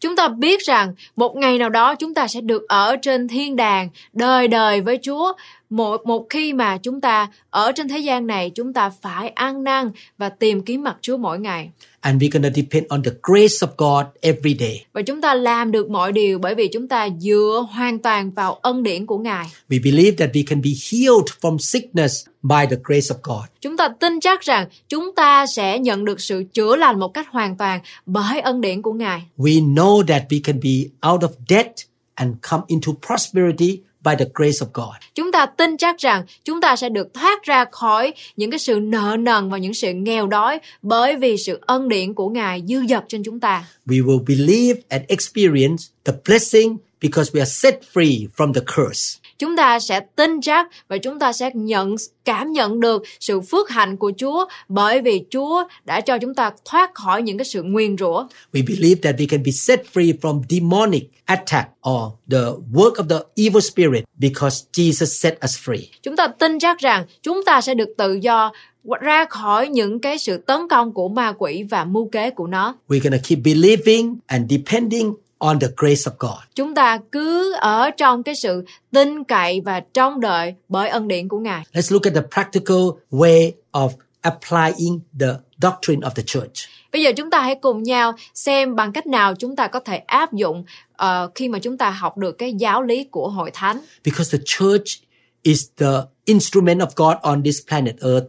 [0.00, 3.56] Chúng ta biết rằng một ngày nào đó chúng ta sẽ được ở trên thiên
[3.56, 5.32] đàng đời đời với Chúa.
[5.70, 9.64] Một một khi mà chúng ta ở trên thế gian này, chúng ta phải ăn
[9.64, 11.70] năn và tìm kiếm mặt Chúa mỗi ngày.
[12.00, 14.84] And we're to depend on the grace of God every day.
[14.92, 18.54] Và chúng ta làm được mọi điều bởi vì chúng ta dựa hoàn toàn vào
[18.54, 19.46] ân điển của Ngài.
[19.68, 23.44] We believe that we can be healed from sickness by the grace of God.
[23.60, 27.28] Chúng ta tin chắc rằng chúng ta sẽ nhận được sự chữa lành một cách
[27.30, 29.22] hoàn toàn bởi ân điển của Ngài.
[29.38, 31.72] We know that we can be out of debt
[32.14, 34.96] and come into prosperity by the grace of God.
[35.14, 38.80] Chúng ta tin chắc rằng chúng ta sẽ được thoát ra khỏi những cái sự
[38.82, 42.86] nợ nần và những sự nghèo đói bởi vì sự ân điển của Ngài dư
[42.88, 43.64] dật trên chúng ta.
[43.86, 49.17] We will believe and experience the blessing because we are set free from the curse.
[49.38, 53.70] Chúng ta sẽ tin chắc và chúng ta sẽ nhận cảm nhận được sự phước
[53.70, 57.62] hạnh của Chúa bởi vì Chúa đã cho chúng ta thoát khỏi những cái sự
[57.62, 58.26] nguyền rủa.
[58.52, 63.08] We believe that we can be set free from demonic attack or the work of
[63.08, 65.82] the evil spirit because Jesus set us free.
[66.02, 68.52] Chúng ta tin chắc rằng chúng ta sẽ được tự do
[69.00, 72.74] ra khỏi những cái sự tấn công của ma quỷ và mưu kế của nó.
[72.88, 76.38] We're to keep believing and depending on the grace of God.
[76.54, 81.28] Chúng ta cứ ở trong cái sự tin cậy và trông đợi bởi ân điển
[81.28, 81.64] của Ngài.
[81.72, 83.88] Let's look at the practical way of
[84.20, 85.26] applying the
[85.62, 86.68] doctrine of the church.
[86.92, 89.96] Bây giờ chúng ta hãy cùng nhau xem bằng cách nào chúng ta có thể
[89.96, 90.64] áp dụng
[90.96, 93.80] ờ, khi mà chúng ta học được cái giáo lý của hội thánh.
[94.04, 95.02] Because the church
[95.42, 95.92] is the
[96.24, 98.26] instrument of God on this planet Earth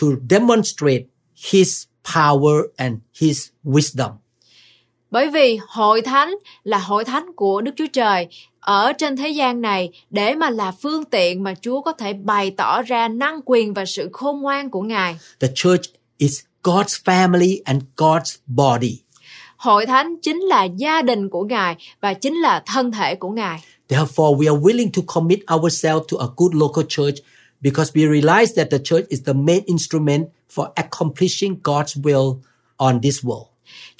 [0.00, 1.04] to demonstrate
[1.50, 4.10] His power and His wisdom.
[5.10, 8.28] Bởi vì hội thánh là hội thánh của Đức Chúa Trời
[8.60, 12.50] ở trên thế gian này để mà là phương tiện mà Chúa có thể bày
[12.50, 15.18] tỏ ra năng quyền và sự khôn ngoan của Ngài.
[15.40, 15.84] The church
[16.18, 19.00] is God's family and God's body.
[19.56, 23.60] Hội thánh chính là gia đình của Ngài và chính là thân thể của Ngài.
[23.88, 27.16] Therefore, we are willing to commit ourselves to a good local church
[27.60, 32.36] because we realize that the church is the main instrument for accomplishing God's will
[32.76, 33.49] on this world.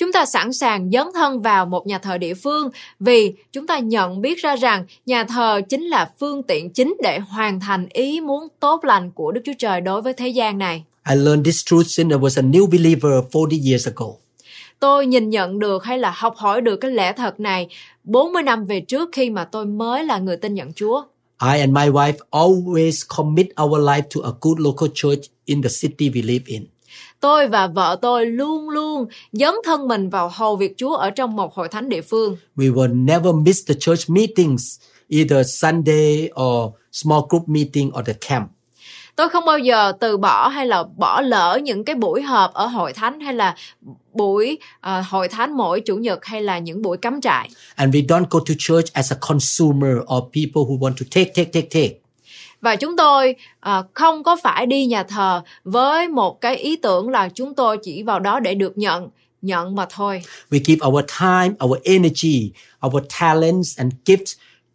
[0.00, 3.78] Chúng ta sẵn sàng dấn thân vào một nhà thờ địa phương vì chúng ta
[3.78, 8.20] nhận biết ra rằng nhà thờ chính là phương tiện chính để hoàn thành ý
[8.20, 10.84] muốn tốt lành của Đức Chúa Trời đối với thế gian này.
[11.10, 14.06] I learned this truth since I was a new believer 40 years ago.
[14.78, 17.68] Tôi nhìn nhận được hay là học hỏi được cái lẽ thật này
[18.04, 21.02] 40 năm về trước khi mà tôi mới là người tin nhận Chúa.
[21.54, 25.70] I and my wife always commit our life to a good local church in the
[25.80, 26.66] city we live in.
[27.20, 31.36] Tôi và vợ tôi luôn luôn dấn thân mình vào hầu việc Chúa ở trong
[31.36, 32.36] một hội thánh địa phương.
[32.56, 38.12] We will never miss the church meetings, either Sunday or small group meeting or the
[38.28, 38.48] camp.
[39.16, 42.66] Tôi không bao giờ từ bỏ hay là bỏ lỡ những cái buổi họp ở
[42.66, 43.54] hội thánh hay là
[44.12, 47.48] buổi ờ, hội thánh mỗi chủ nhật hay là những buổi cắm trại.
[47.74, 51.32] And we don't go to church as a consumer or people who want to take,
[51.34, 52.00] take, take, take.
[52.60, 57.08] Và chúng tôi ờ, không có phải đi nhà thờ với một cái ý tưởng
[57.08, 59.08] là chúng tôi chỉ vào đó để được nhận,
[59.42, 60.22] nhận mà thôi.
[60.50, 62.50] We give our time, our energy,
[62.86, 64.34] our talents and gifts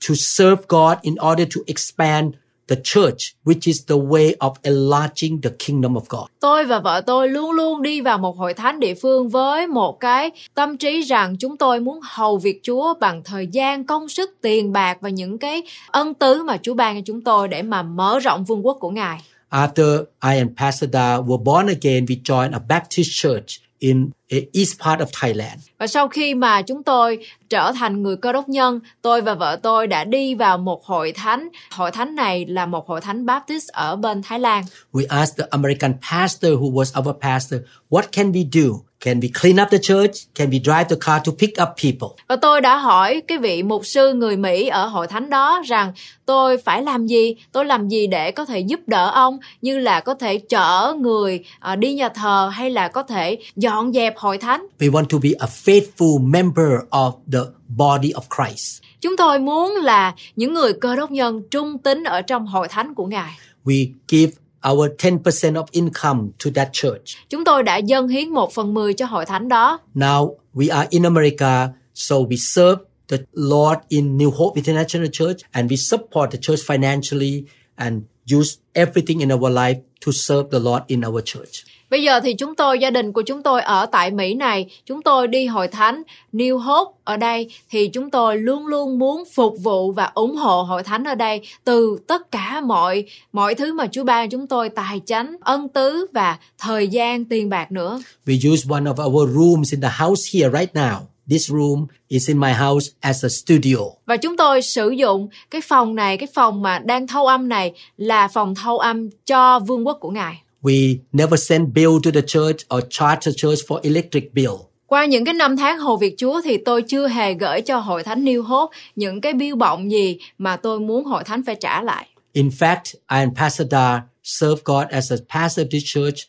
[0.09, 2.33] to serve God in order to expand
[2.67, 6.25] the church, which is the way of enlarging the kingdom of God.
[6.39, 9.99] Tôi và vợ tôi luôn luôn đi vào một hội thánh địa phương với một
[9.99, 14.29] cái tâm trí rằng chúng tôi muốn hầu việc Chúa bằng thời gian, công sức,
[14.41, 17.83] tiền bạc và những cái ân tứ mà Chúa ban cho chúng tôi để mà
[17.83, 19.21] mở rộng vương quốc của Ngài.
[19.49, 24.37] After I and Pastor Da were born again, we joined a Baptist church in the
[24.53, 25.59] east part of Thailand.
[25.77, 29.59] Và sau khi mà chúng tôi trở thành người cơ đốc nhân, tôi và vợ
[29.63, 31.49] tôi đã đi vào một hội thánh.
[31.71, 34.63] Hội thánh này là một hội thánh Baptist ở bên Thái Lan.
[34.93, 38.84] We asked the American pastor who was our pastor, what can we do?
[38.99, 40.15] Can we clean up the church?
[40.35, 42.25] Can we drive the car to pick up people?
[42.27, 45.91] Và tôi đã hỏi cái vị mục sư người Mỹ ở hội thánh đó rằng
[46.25, 49.99] tôi phải làm gì, tôi làm gì để có thể giúp đỡ ông như là
[49.99, 54.37] có thể chở người à, đi nhà thờ hay là có thể dọn dẹp hội
[54.37, 54.65] thánh.
[54.79, 58.81] We want to be a faithful member of the body of Christ.
[59.01, 62.93] Chúng tôi muốn là những người cơ đốc nhân trung tín ở trong hội thánh
[62.93, 63.31] của Ngài.
[63.65, 64.31] We give
[64.65, 67.17] our 10% of income to that church.
[67.29, 69.79] Chúng tôi đã dâng hiến một phần mười cho hội thánh đó.
[69.95, 75.37] Now we are in America, so we serve the Lord in New Hope International Church
[75.51, 77.43] and we support the church financially
[77.75, 81.65] and use everything in our life to serve the Lord in our church.
[81.95, 85.01] Bây giờ thì chúng tôi, gia đình của chúng tôi ở tại Mỹ này, chúng
[85.01, 86.03] tôi đi hội thánh
[86.33, 90.61] New Hope ở đây thì chúng tôi luôn luôn muốn phục vụ và ủng hộ
[90.61, 94.69] hội thánh ở đây từ tất cả mọi mọi thứ mà Chúa ban chúng tôi
[94.69, 98.01] tài chánh, ân tứ và thời gian tiền bạc nữa.
[98.25, 100.95] We use one of our rooms in the house here right now.
[101.29, 103.77] This room is in my house as a studio.
[104.05, 107.73] Và chúng tôi sử dụng cái phòng này, cái phòng mà đang thâu âm này
[107.97, 110.41] là phòng thâu âm cho vương quốc của Ngài.
[110.65, 114.51] We never send bill to the church or charge the church for electric bill.
[114.87, 118.03] Qua những cái năm tháng hầu việc Chúa thì tôi chưa hề gửi cho hội
[118.03, 121.81] thánh New Hope những cái bill bọng gì mà tôi muốn hội thánh phải trả
[121.81, 122.07] lại.
[122.33, 126.27] In fact, I and Pastor Da served God as a pastor of this church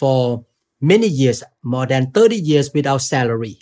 [0.00, 0.42] for
[0.80, 3.56] many years, more than 30 years without salary.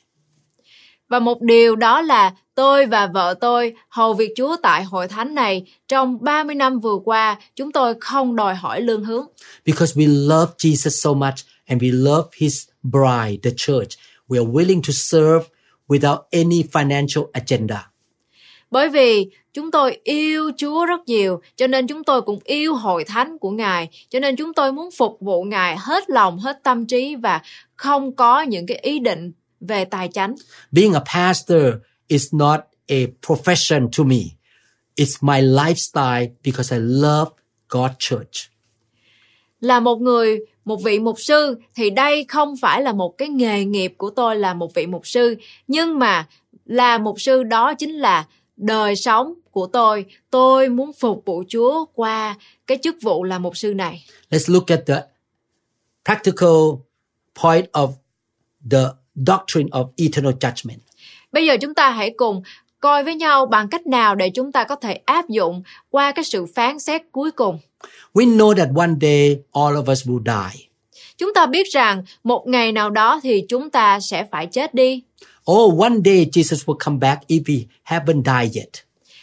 [1.13, 5.35] Và một điều đó là tôi và vợ tôi hầu việc Chúa tại hội thánh
[5.35, 9.27] này trong 30 năm vừa qua, chúng tôi không đòi hỏi lương hướng.
[9.67, 11.35] Because we love Jesus so much
[11.67, 13.99] and we love his bride, the church,
[14.29, 15.45] we are willing to serve
[15.89, 17.91] without any financial agenda.
[18.71, 23.05] Bởi vì chúng tôi yêu Chúa rất nhiều, cho nên chúng tôi cũng yêu hội
[23.05, 26.87] thánh của Ngài, cho nên chúng tôi muốn phục vụ Ngài hết lòng, hết tâm
[26.87, 27.41] trí và
[27.77, 29.33] không có những cái ý định
[29.69, 30.35] về tài chánh.
[30.71, 31.65] Being a pastor
[32.09, 34.21] is not a profession to me.
[34.97, 37.31] It's my lifestyle because I love
[37.69, 38.51] God's church.
[39.61, 43.65] Là một người, một vị mục sư thì đây không phải là một cái nghề
[43.65, 45.37] nghiệp của tôi là một vị mục sư,
[45.69, 46.29] nhưng mà
[46.65, 50.05] là mục sư đó chính là đời sống của tôi.
[50.31, 54.05] Tôi muốn phục vụ Chúa qua cái chức vụ là mục sư này.
[54.31, 55.03] Let's look at the
[56.05, 56.81] practical
[57.43, 57.93] point of
[58.71, 60.79] the doctrine of eternal judgment.
[61.33, 62.43] Bây giờ chúng ta hãy cùng
[62.81, 66.25] coi với nhau bằng cách nào để chúng ta có thể áp dụng qua cái
[66.25, 67.59] sự phán xét cuối cùng.
[68.15, 70.69] We know that one day all of us will die.
[71.19, 75.03] Chúng ta biết rằng một ngày nào đó thì chúng ta sẽ phải chết đi.
[75.53, 78.69] Oh, one day Jesus will come back if we haven't died yet.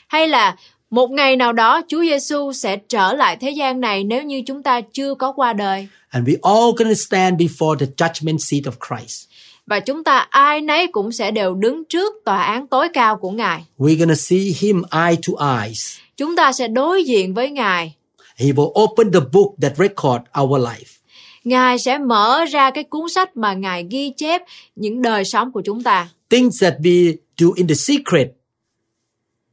[0.07, 0.55] Hay là
[0.89, 4.63] một ngày nào đó Chúa Giêsu sẽ trở lại thế gian này nếu như chúng
[4.63, 5.87] ta chưa có qua đời.
[6.09, 9.28] And we all going to stand before the judgment seat of Christ.
[9.69, 13.31] Và chúng ta ai nấy cũng sẽ đều đứng trước tòa án tối cao của
[13.31, 13.65] Ngài.
[13.77, 15.97] We're to see him eye to eyes.
[16.17, 17.95] Chúng ta sẽ đối diện với Ngài.
[18.35, 20.99] He will open the book that record our life.
[21.43, 24.41] Ngài sẽ mở ra cái cuốn sách mà Ngài ghi chép
[24.75, 26.09] những đời sống của chúng ta.
[26.29, 28.27] Things that we do in the secret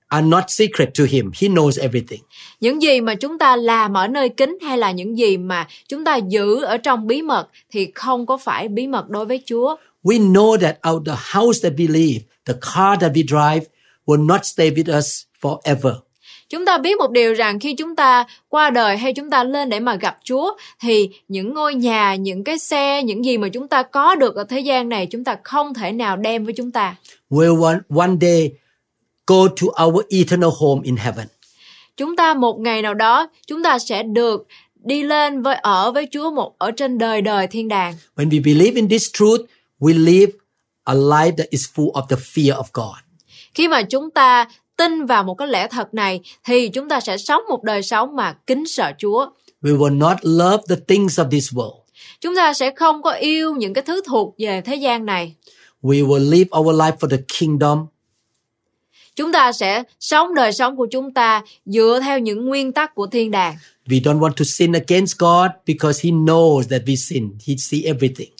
[0.08, 1.30] are not secret to him.
[1.40, 2.20] He knows everything.
[2.60, 6.04] Những gì mà chúng ta làm ở nơi kín hay là những gì mà chúng
[6.04, 9.76] ta giữ ở trong bí mật thì không có phải bí mật đối với Chúa.
[10.06, 13.60] We know that out the house that we live, the car that we drive
[14.06, 15.94] will not stay with us forever.
[16.48, 19.68] Chúng ta biết một điều rằng khi chúng ta qua đời hay chúng ta lên
[19.68, 23.68] để mà gặp Chúa thì những ngôi nhà, những cái xe, những gì mà chúng
[23.68, 26.70] ta có được ở thế gian này chúng ta không thể nào đem với chúng
[26.70, 26.96] ta.
[27.30, 28.52] We'll one, one day
[29.26, 31.26] go to our eternal home in heaven.
[31.96, 34.46] Chúng ta một ngày nào đó chúng ta sẽ được
[34.84, 37.94] đi lên với ở với Chúa một ở trên đời đời thiên đàng.
[38.16, 39.40] When we believe in this truth,
[39.80, 40.32] we live
[40.84, 42.96] a life that is full of the fear of God.
[43.54, 47.16] Khi mà chúng ta tin vào một cái lẽ thật này thì chúng ta sẽ
[47.18, 49.26] sống một đời sống mà kính sợ Chúa.
[49.62, 51.80] We will not love the things of this world.
[52.20, 55.34] Chúng ta sẽ không có yêu những cái thứ thuộc về thế gian này.
[55.82, 57.86] We will live our life for the kingdom
[59.16, 63.06] Chúng ta sẽ sống đời sống của chúng ta dựa theo những nguyên tắc của
[63.06, 63.56] thiên đàng.
[63.86, 67.30] We don't want to sin against God because He knows that we sin.
[67.46, 68.35] He see everything.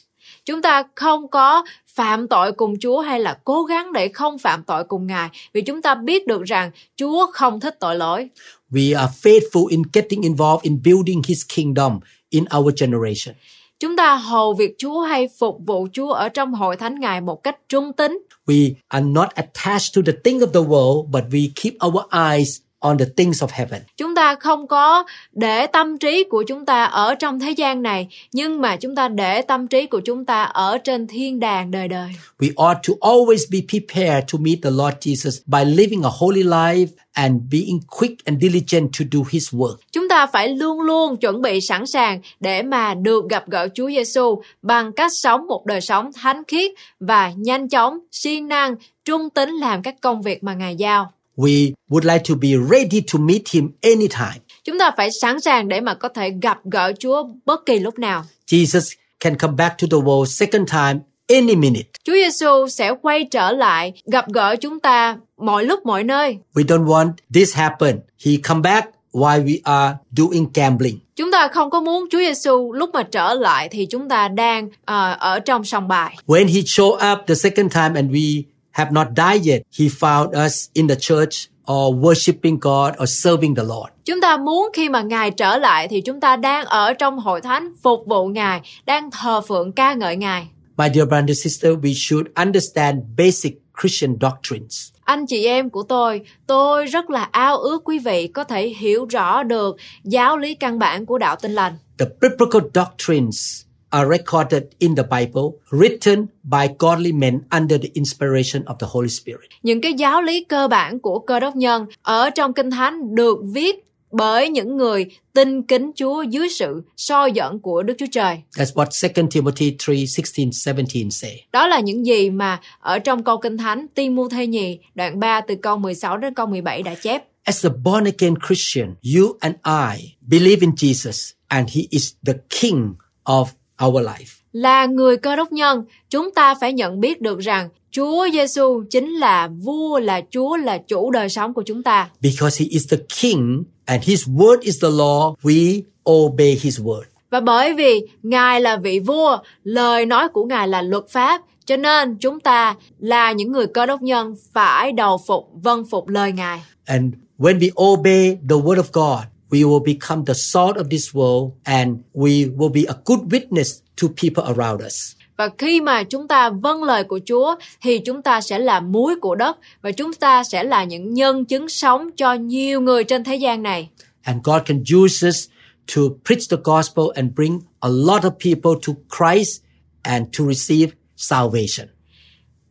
[0.47, 4.63] Chúng ta không có phạm tội cùng Chúa hay là cố gắng để không phạm
[4.63, 8.29] tội cùng Ngài vì chúng ta biết được rằng Chúa không thích tội lỗi.
[8.71, 13.35] We are faithful in getting involved in building His kingdom in our generation.
[13.79, 17.43] Chúng ta hầu việc Chúa hay phục vụ Chúa ở trong hội thánh Ngài một
[17.43, 18.17] cách trung tín.
[18.45, 22.57] We are not attached to the thing of the world, but we keep our eyes
[22.79, 23.81] on the things of heaven.
[23.97, 28.07] Chúng ta không có để tâm trí của chúng ta ở trong thế gian này,
[28.33, 31.87] nhưng mà chúng ta để tâm trí của chúng ta ở trên thiên đàng đời
[31.87, 32.09] đời.
[32.39, 36.43] We ought to always be prepared to meet the Lord Jesus by living a holy
[36.43, 39.75] life and being quick and diligent to do His work.
[39.91, 43.87] Chúng ta phải luôn luôn chuẩn bị sẵn sàng để mà được gặp gỡ Chúa
[43.89, 49.29] Giêsu bằng cách sống một đời sống thánh khiết và nhanh chóng, siêng năng, trung
[49.29, 51.11] tín làm các công việc mà Ngài giao.
[51.37, 54.41] We would like to be ready to meet Him anytime.
[54.63, 57.99] Chúng ta phải sẵn sàng để mà có thể gặp gỡ Chúa bất kỳ lúc
[57.99, 58.25] nào.
[58.47, 61.85] Jesus can come back to the world second time any minute.
[62.03, 66.37] Chúa Giêsu sẽ quay trở lại gặp gỡ chúng ta mọi lúc mọi nơi.
[66.53, 67.99] We don't want this happen.
[68.25, 70.99] He come back while we are doing gambling.
[71.15, 74.69] Chúng ta không có muốn Chúa Giêsu lúc mà trở lại thì chúng ta đang
[74.85, 76.17] ờ, ở trong sòng bài.
[76.27, 78.43] When he show up the second time and we
[78.77, 83.55] have not died yet, he found us in the church or worshiping God or serving
[83.55, 83.91] the Lord.
[84.05, 87.41] Chúng ta muốn khi mà Ngài trở lại thì chúng ta đang ở trong hội
[87.41, 90.47] thánh phục vụ Ngài, đang thờ phượng ca ngợi Ngài.
[90.77, 94.89] My dear brother and sister, we should understand basic Christian doctrines.
[95.03, 99.05] Anh chị em của tôi, tôi rất là ao ước quý vị có thể hiểu
[99.05, 101.73] rõ được giáo lý căn bản của đạo Tin lành.
[101.97, 108.63] The biblical doctrines are recorded in the Bible, written by godly men under the inspiration
[108.63, 109.49] of the Holy Spirit.
[109.63, 113.37] Những cái giáo lý cơ bản của cơ đốc nhân ở trong Kinh Thánh được
[113.53, 118.41] viết bởi những người tin kính Chúa dưới sự soi dẫn của Đức Chúa Trời.
[118.55, 119.93] That's what 2 Timothy 3
[120.37, 121.45] 16, 17 say.
[121.51, 125.55] Đó là những gì mà ở trong câu Kinh Thánh Ti-mô-thê nhì đoạn 3 từ
[125.61, 127.23] câu 16 đến câu 17 đã chép.
[127.43, 132.33] As a born again Christian, you and I believe in Jesus and he is the
[132.49, 133.45] king of
[133.85, 134.41] our life.
[134.51, 139.13] Là người cơ đốc nhân, chúng ta phải nhận biết được rằng Chúa Giêsu chính
[139.13, 142.09] là vua, là Chúa, là chủ đời sống của chúng ta.
[142.21, 147.03] Because he is the king and his word is the law, we obey his word.
[147.29, 151.77] Và bởi vì Ngài là vị vua, lời nói của Ngài là luật pháp, cho
[151.77, 156.31] nên chúng ta là những người cơ đốc nhân phải đầu phục, vâng phục lời
[156.31, 156.61] Ngài.
[156.85, 161.13] And when we obey the word of God, we will become the salt of this
[161.13, 165.13] world and we will be a good witness to people around us.
[165.37, 169.15] Và khi mà chúng ta vâng lời của Chúa thì chúng ta sẽ là muối
[169.21, 173.23] của đất và chúng ta sẽ là những nhân chứng sống cho nhiều người trên
[173.23, 173.89] thế gian này.
[174.23, 175.47] And God can use us
[175.95, 179.61] to preach the gospel and bring a lot of people to Christ
[180.01, 181.87] and to receive salvation.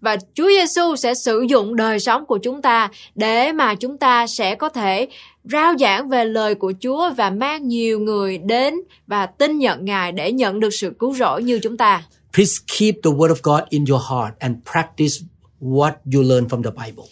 [0.00, 4.26] Và Chúa Giêsu sẽ sử dụng đời sống của chúng ta để mà chúng ta
[4.26, 5.08] sẽ có thể
[5.52, 8.74] rao giảng về lời của Chúa và mang nhiều người đến
[9.06, 12.02] và tin nhận Ngài để nhận được sự cứu rỗi như chúng ta.
[12.34, 15.14] Please keep the word of God in your heart and practice
[15.60, 17.04] what you learn from the Bible.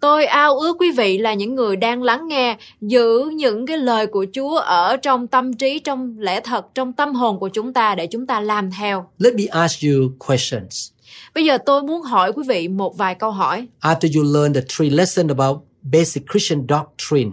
[0.00, 4.06] Tôi ao ước quý vị là những người đang lắng nghe giữ những cái lời
[4.06, 7.94] của Chúa ở trong tâm trí, trong lẽ thật, trong tâm hồn của chúng ta
[7.94, 9.06] để chúng ta làm theo.
[9.18, 10.90] Let me ask you questions.
[11.34, 13.66] Bây giờ tôi muốn hỏi quý vị một vài câu hỏi.
[13.80, 17.30] After you learn the three lessons about basic Christian doctrine,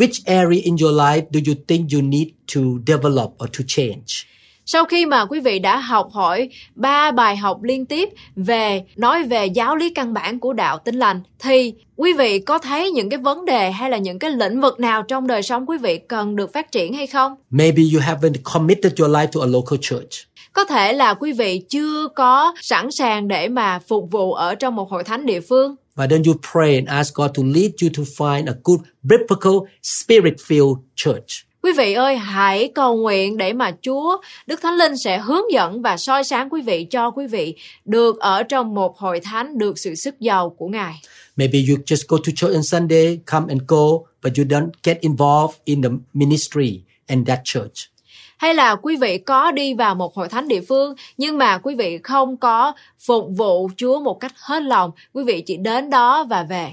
[0.00, 4.26] which area in your life do you think you need to develop or to change?
[4.66, 9.24] Sau khi mà quý vị đã học hỏi ba bài học liên tiếp về nói
[9.24, 13.10] về giáo lý căn bản của đạo Tin lành thì quý vị có thấy những
[13.10, 15.98] cái vấn đề hay là những cái lĩnh vực nào trong đời sống quý vị
[15.98, 17.34] cần được phát triển hay không?
[17.50, 20.30] Maybe you haven't committed your life to a local church.
[20.52, 24.76] Có thể là quý vị chưa có sẵn sàng để mà phục vụ ở trong
[24.76, 25.76] một hội thánh địa phương.
[25.96, 29.66] Why don't you pray and ask God to lead you to find a good biblical
[29.82, 31.44] spirit-filled church?
[31.62, 35.82] Quý vị ơi, hãy cầu nguyện để mà Chúa Đức Thánh Linh sẽ hướng dẫn
[35.82, 39.78] và soi sáng quý vị cho quý vị được ở trong một hội thánh được
[39.78, 40.94] sự sức giàu của Ngài.
[41.36, 43.86] Maybe you just go to church on Sunday, come and go,
[44.22, 47.90] but you don't get involved in the ministry in that church.
[48.40, 51.74] Hay là quý vị có đi vào một hội thánh địa phương nhưng mà quý
[51.74, 56.24] vị không có phục vụ Chúa một cách hết lòng, quý vị chỉ đến đó
[56.24, 56.70] và về.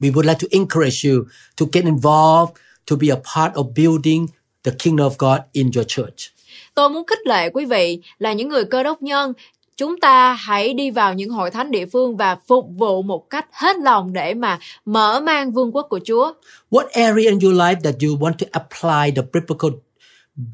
[0.00, 1.24] We would like to encourage you
[1.60, 2.56] to get involved,
[2.90, 4.26] to be a part of building
[4.64, 6.32] the kingdom of God in your church.
[6.74, 9.32] Tôi muốn khích lệ quý vị là những người cơ đốc nhân,
[9.76, 13.46] chúng ta hãy đi vào những hội thánh địa phương và phục vụ một cách
[13.52, 16.32] hết lòng để mà mở mang vương quốc của Chúa.
[16.70, 19.70] What area in your life that you want to apply the biblical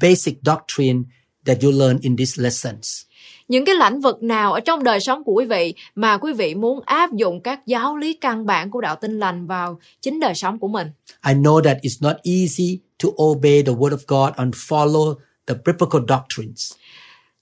[0.01, 1.03] basic doctrine
[1.45, 3.01] that you learn in these lessons?
[3.47, 6.55] Những cái lĩnh vực nào ở trong đời sống của quý vị mà quý vị
[6.55, 10.35] muốn áp dụng các giáo lý căn bản của đạo tin lành vào chính đời
[10.35, 10.87] sống của mình?
[11.27, 15.15] I know that it's not easy to obey the word of God and follow
[15.47, 16.73] the biblical doctrines.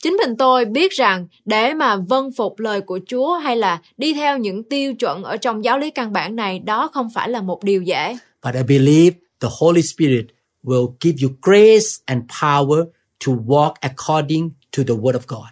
[0.03, 4.13] Chính mình tôi biết rằng để mà vâng phục lời của Chúa hay là đi
[4.13, 7.41] theo những tiêu chuẩn ở trong giáo lý căn bản này đó không phải là
[7.41, 8.17] một điều dễ.
[8.45, 10.25] But I believe the Holy Spirit
[10.63, 12.85] will give you grace and power
[13.25, 15.49] to walk according to the word of God.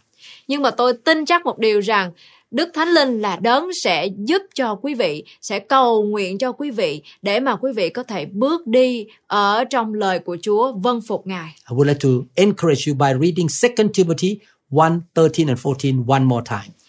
[0.48, 2.12] Nhưng mà tôi tin chắc một điều rằng
[2.52, 6.72] Đức Thánh Linh là đấng sẽ giúp cho quý vị, sẽ cầu nguyện cho quý
[6.72, 11.02] vị để mà quý vị có thể bước đi ở trong lời của Chúa, vâng
[11.08, 11.56] phục Ngài.
[11.72, 14.40] I would like to encourage you by reading 2 Timothy
[14.70, 16.81] 1, 13 and 14 one more time.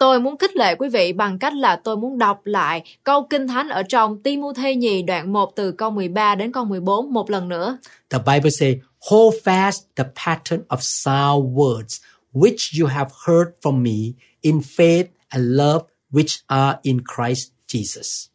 [0.00, 3.48] Tôi muốn khích lệ quý vị bằng cách là tôi muốn đọc lại câu kinh
[3.48, 7.48] thánh ở trong Timôthê nhì đoạn 1 từ câu 13 đến câu 14 một lần
[7.48, 7.78] nữa.
[8.10, 8.76] The Bible says,
[9.10, 15.04] Hold fast the pattern of sound words which you have heard from me in faith
[15.28, 18.26] and love which are in Christ Jesus.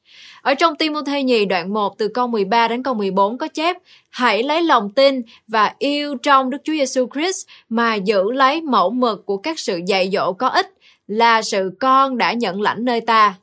[0.42, 3.78] Ở trong Timôthê nhì đoạn 1 từ câu 13 đến câu 14 có chép
[4.10, 8.90] Hãy lấy lòng tin và yêu trong Đức Chúa Giêsu Christ mà giữ lấy mẫu
[8.90, 10.75] mực của các sự dạy dỗ có ích
[11.08, 13.36] là sự con đã nhận lãnh nơi ta.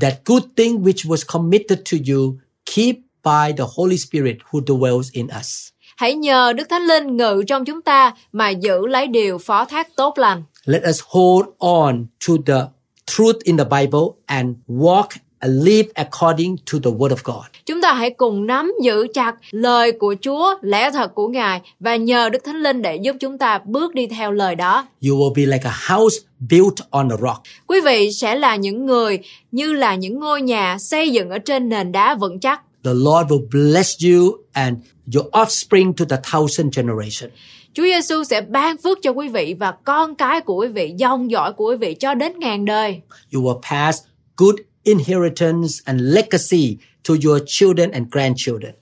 [0.00, 2.34] That good thing which was committed to you,
[2.66, 5.68] keep by the Holy Spirit who dwells in us.
[5.96, 9.96] Hãy nhờ Đức Thánh Linh ngự trong chúng ta mà giữ lấy điều phó thác
[9.96, 10.42] tốt lành.
[10.64, 12.60] Let us hold on to the
[13.06, 15.08] truth in the Bible and walk
[15.40, 17.44] live according to the Word of God.
[17.66, 21.96] Chúng ta hãy cùng nắm giữ chặt lời của Chúa, lẽ thật của Ngài và
[21.96, 24.86] nhờ Đức Thánh Linh để giúp chúng ta bước đi theo lời đó.
[25.08, 26.16] You will be like a house
[26.50, 27.42] built on a rock.
[27.66, 29.18] Quý vị sẽ là những người
[29.52, 32.60] như là những ngôi nhà xây dựng ở trên nền đá vững chắc.
[32.84, 34.78] The Lord will bless you and
[35.14, 37.30] your offspring to the thousand generation.
[37.74, 41.30] Chúa Giêsu sẽ ban phước cho quý vị và con cái của quý vị, dòng
[41.30, 43.00] dõi của quý vị cho đến ngàn đời.
[43.34, 44.02] You will pass
[44.36, 44.54] good
[44.86, 46.76] inheritance and legacy
[47.08, 48.72] to your children and grandchildren.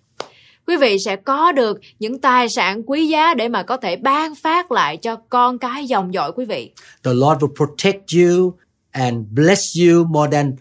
[0.67, 4.35] Quý vị sẽ có được những tài sản quý giá để mà có thể ban
[4.35, 6.71] phát lại cho con cái dòng dõi quý vị.
[7.03, 8.55] The Lord will protect you
[8.91, 10.53] and bless you more than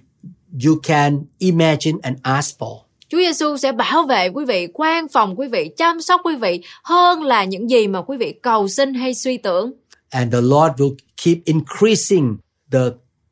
[0.65, 2.77] you can imagine and ask for.
[3.09, 6.61] Chúa Giêsu sẽ bảo vệ quý vị, quan phòng quý vị, chăm sóc quý vị
[6.83, 9.71] hơn là những gì mà quý vị cầu xin hay suy tưởng.
[10.09, 12.37] And the Lord will keep increasing
[12.71, 12.79] the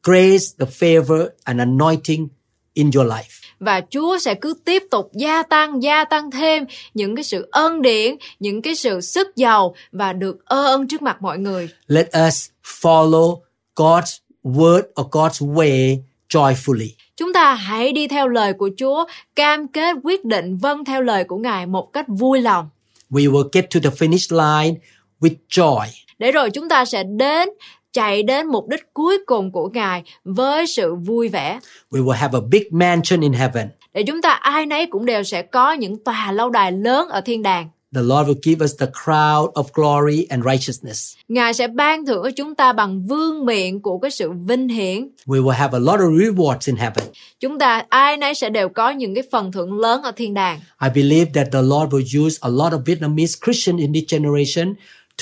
[0.03, 2.27] grace, the favor, and anointing
[2.73, 3.41] in your life.
[3.59, 7.81] Và Chúa sẽ cứ tiếp tục gia tăng, gia tăng thêm những cái sự ân
[7.81, 11.69] điển, những cái sự sức giàu và được ơ ân trước mặt mọi người.
[11.87, 13.39] Let us follow
[13.75, 15.97] God's word or God's way
[16.29, 16.89] joyfully.
[17.17, 21.23] Chúng ta hãy đi theo lời của Chúa, cam kết quyết định vâng theo lời
[21.23, 22.69] của Ngài một cách vui lòng.
[23.09, 24.79] We will get to the finish line
[25.21, 25.87] with joy.
[26.19, 27.49] Để rồi chúng ta sẽ đến
[27.93, 31.59] chạy đến mục đích cuối cùng của Ngài với sự vui vẻ.
[31.91, 33.67] We will have a big mansion in heaven.
[33.93, 37.21] Để chúng ta ai nấy cũng đều sẽ có những tòa lâu đài lớn ở
[37.21, 37.69] thiên đàng.
[37.95, 41.15] The Lord will give us the crown of glory and righteousness.
[41.27, 45.09] Ngài sẽ ban thưởng cho chúng ta bằng vương miện của cái sự vinh hiển.
[45.25, 47.03] We will have a lot of rewards in heaven.
[47.39, 50.59] Chúng ta ai nấy sẽ đều có những cái phần thưởng lớn ở thiên đàng.
[50.83, 54.75] I believe that the Lord will use a lot of Vietnamese Christian in this generation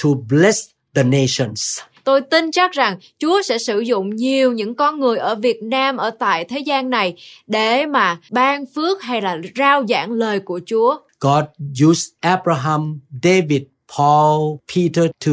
[0.03, 1.79] to bless the nations.
[2.09, 5.97] Tôi tin chắc rằng Chúa sẽ sử dụng nhiều những con người ở Việt Nam
[5.97, 7.13] ở tại thế gian này
[7.47, 10.97] để mà ban phước hay là rao giảng lời của Chúa.
[11.19, 11.43] God
[11.89, 13.61] used Abraham, David,
[13.97, 15.31] Paul, Peter to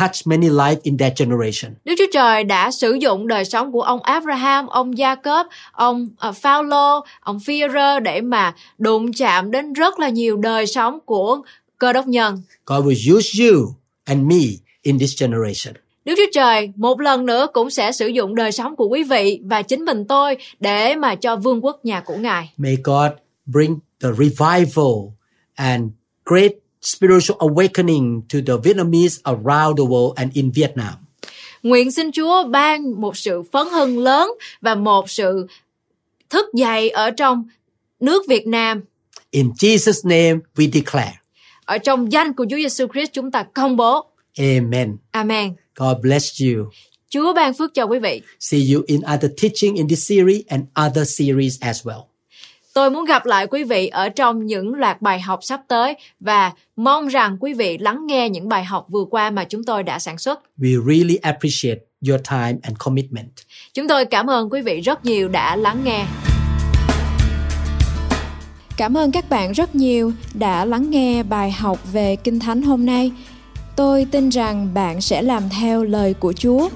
[0.00, 1.74] touch many lives in that generation.
[1.84, 6.36] Đức Chúa Trời đã sử dụng đời sống của ông Abraham, ông Jacob, ông uh,
[6.36, 11.40] Phaolô, ông Phi-rơ để mà đụng chạm đến rất là nhiều đời sống của
[11.78, 12.42] cơ đốc nhân.
[12.66, 14.44] God will use you and me
[14.82, 15.74] in this generation.
[16.04, 19.40] Đức Chúa Trời một lần nữa cũng sẽ sử dụng đời sống của quý vị
[19.44, 22.52] và chính mình tôi để mà cho vương quốc nhà của Ngài.
[22.56, 23.10] May God
[23.46, 24.94] bring the revival
[25.54, 25.84] and
[26.24, 30.92] great spiritual awakening to the Vietnamese around the world and in Vietnam.
[31.62, 35.46] Nguyện xin Chúa ban một sự phấn hưng lớn và một sự
[36.30, 37.44] thức dậy ở trong
[38.00, 38.80] nước Việt Nam.
[39.30, 41.20] In Jesus' name we declare.
[41.64, 44.11] Ở trong danh của Chúa Giêsu Christ chúng ta công bố.
[44.38, 44.96] Amen.
[45.12, 45.54] Amen.
[45.76, 46.70] God bless you.
[47.08, 48.22] Chúa ban phước cho quý vị.
[48.40, 52.02] See you in other teaching in this series and other series as well.
[52.74, 56.52] Tôi muốn gặp lại quý vị ở trong những loạt bài học sắp tới và
[56.76, 59.98] mong rằng quý vị lắng nghe những bài học vừa qua mà chúng tôi đã
[59.98, 60.40] sản xuất.
[60.58, 63.30] We really appreciate your time and commitment.
[63.74, 66.06] Chúng tôi cảm ơn quý vị rất nhiều đã lắng nghe.
[68.76, 72.86] Cảm ơn các bạn rất nhiều đã lắng nghe bài học về Kinh Thánh hôm
[72.86, 73.12] nay.
[73.76, 76.68] Tôi tin rằng bạn sẽ làm theo lời của Chúa.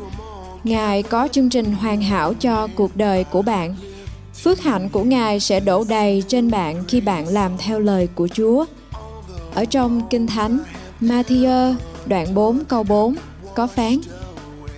[0.65, 3.77] Ngài có chương trình hoàn hảo cho cuộc đời của bạn.
[4.35, 8.29] Phước hạnh của Ngài sẽ đổ đầy trên bạn khi bạn làm theo lời của
[8.29, 8.65] Chúa.
[9.55, 10.59] Ở trong Kinh Thánh,
[11.01, 11.75] Matthew
[12.07, 13.15] đoạn 4 câu 4
[13.55, 13.99] có phán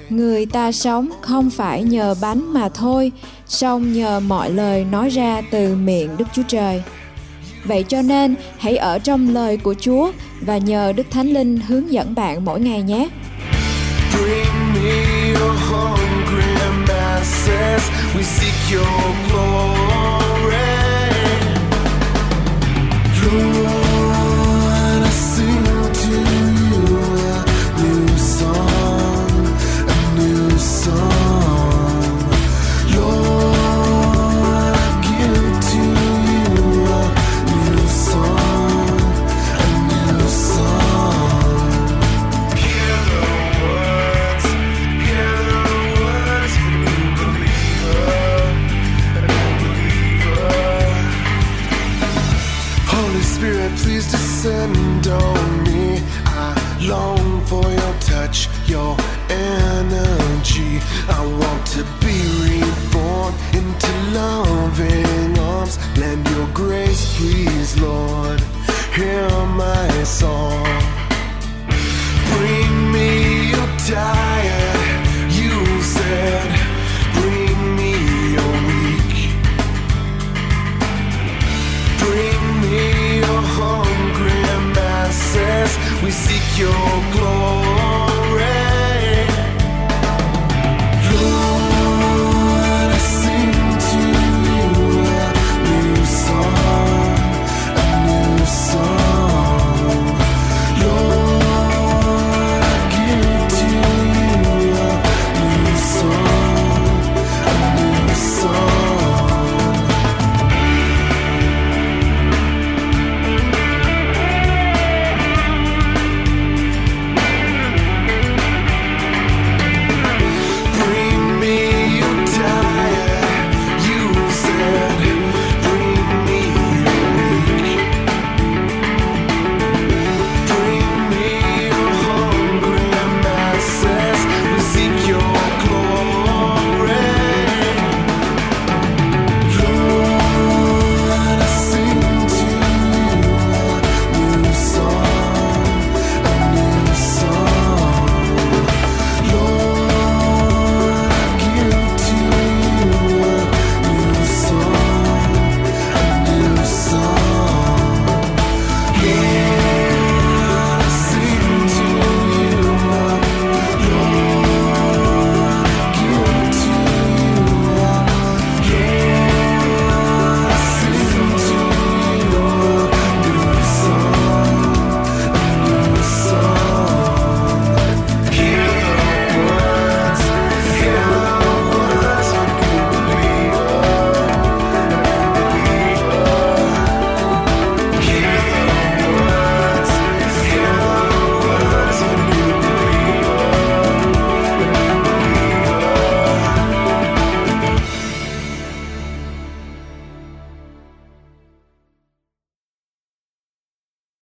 [0.09, 3.13] Người ta sống không phải nhờ bánh mà thôi,
[3.47, 6.83] song nhờ mọi lời nói ra từ miệng Đức Chúa Trời.
[7.69, 11.93] Vậy cho nên hãy ở trong lời của Chúa và nhờ Đức Thánh Linh hướng
[11.93, 13.09] dẫn bạn mỗi ngày nhé.
[14.13, 16.55] Bring me your hungry
[16.89, 17.91] masses.
[18.17, 18.87] We seek your
[19.31, 19.79] glory.
[23.65, 23.88] Lord,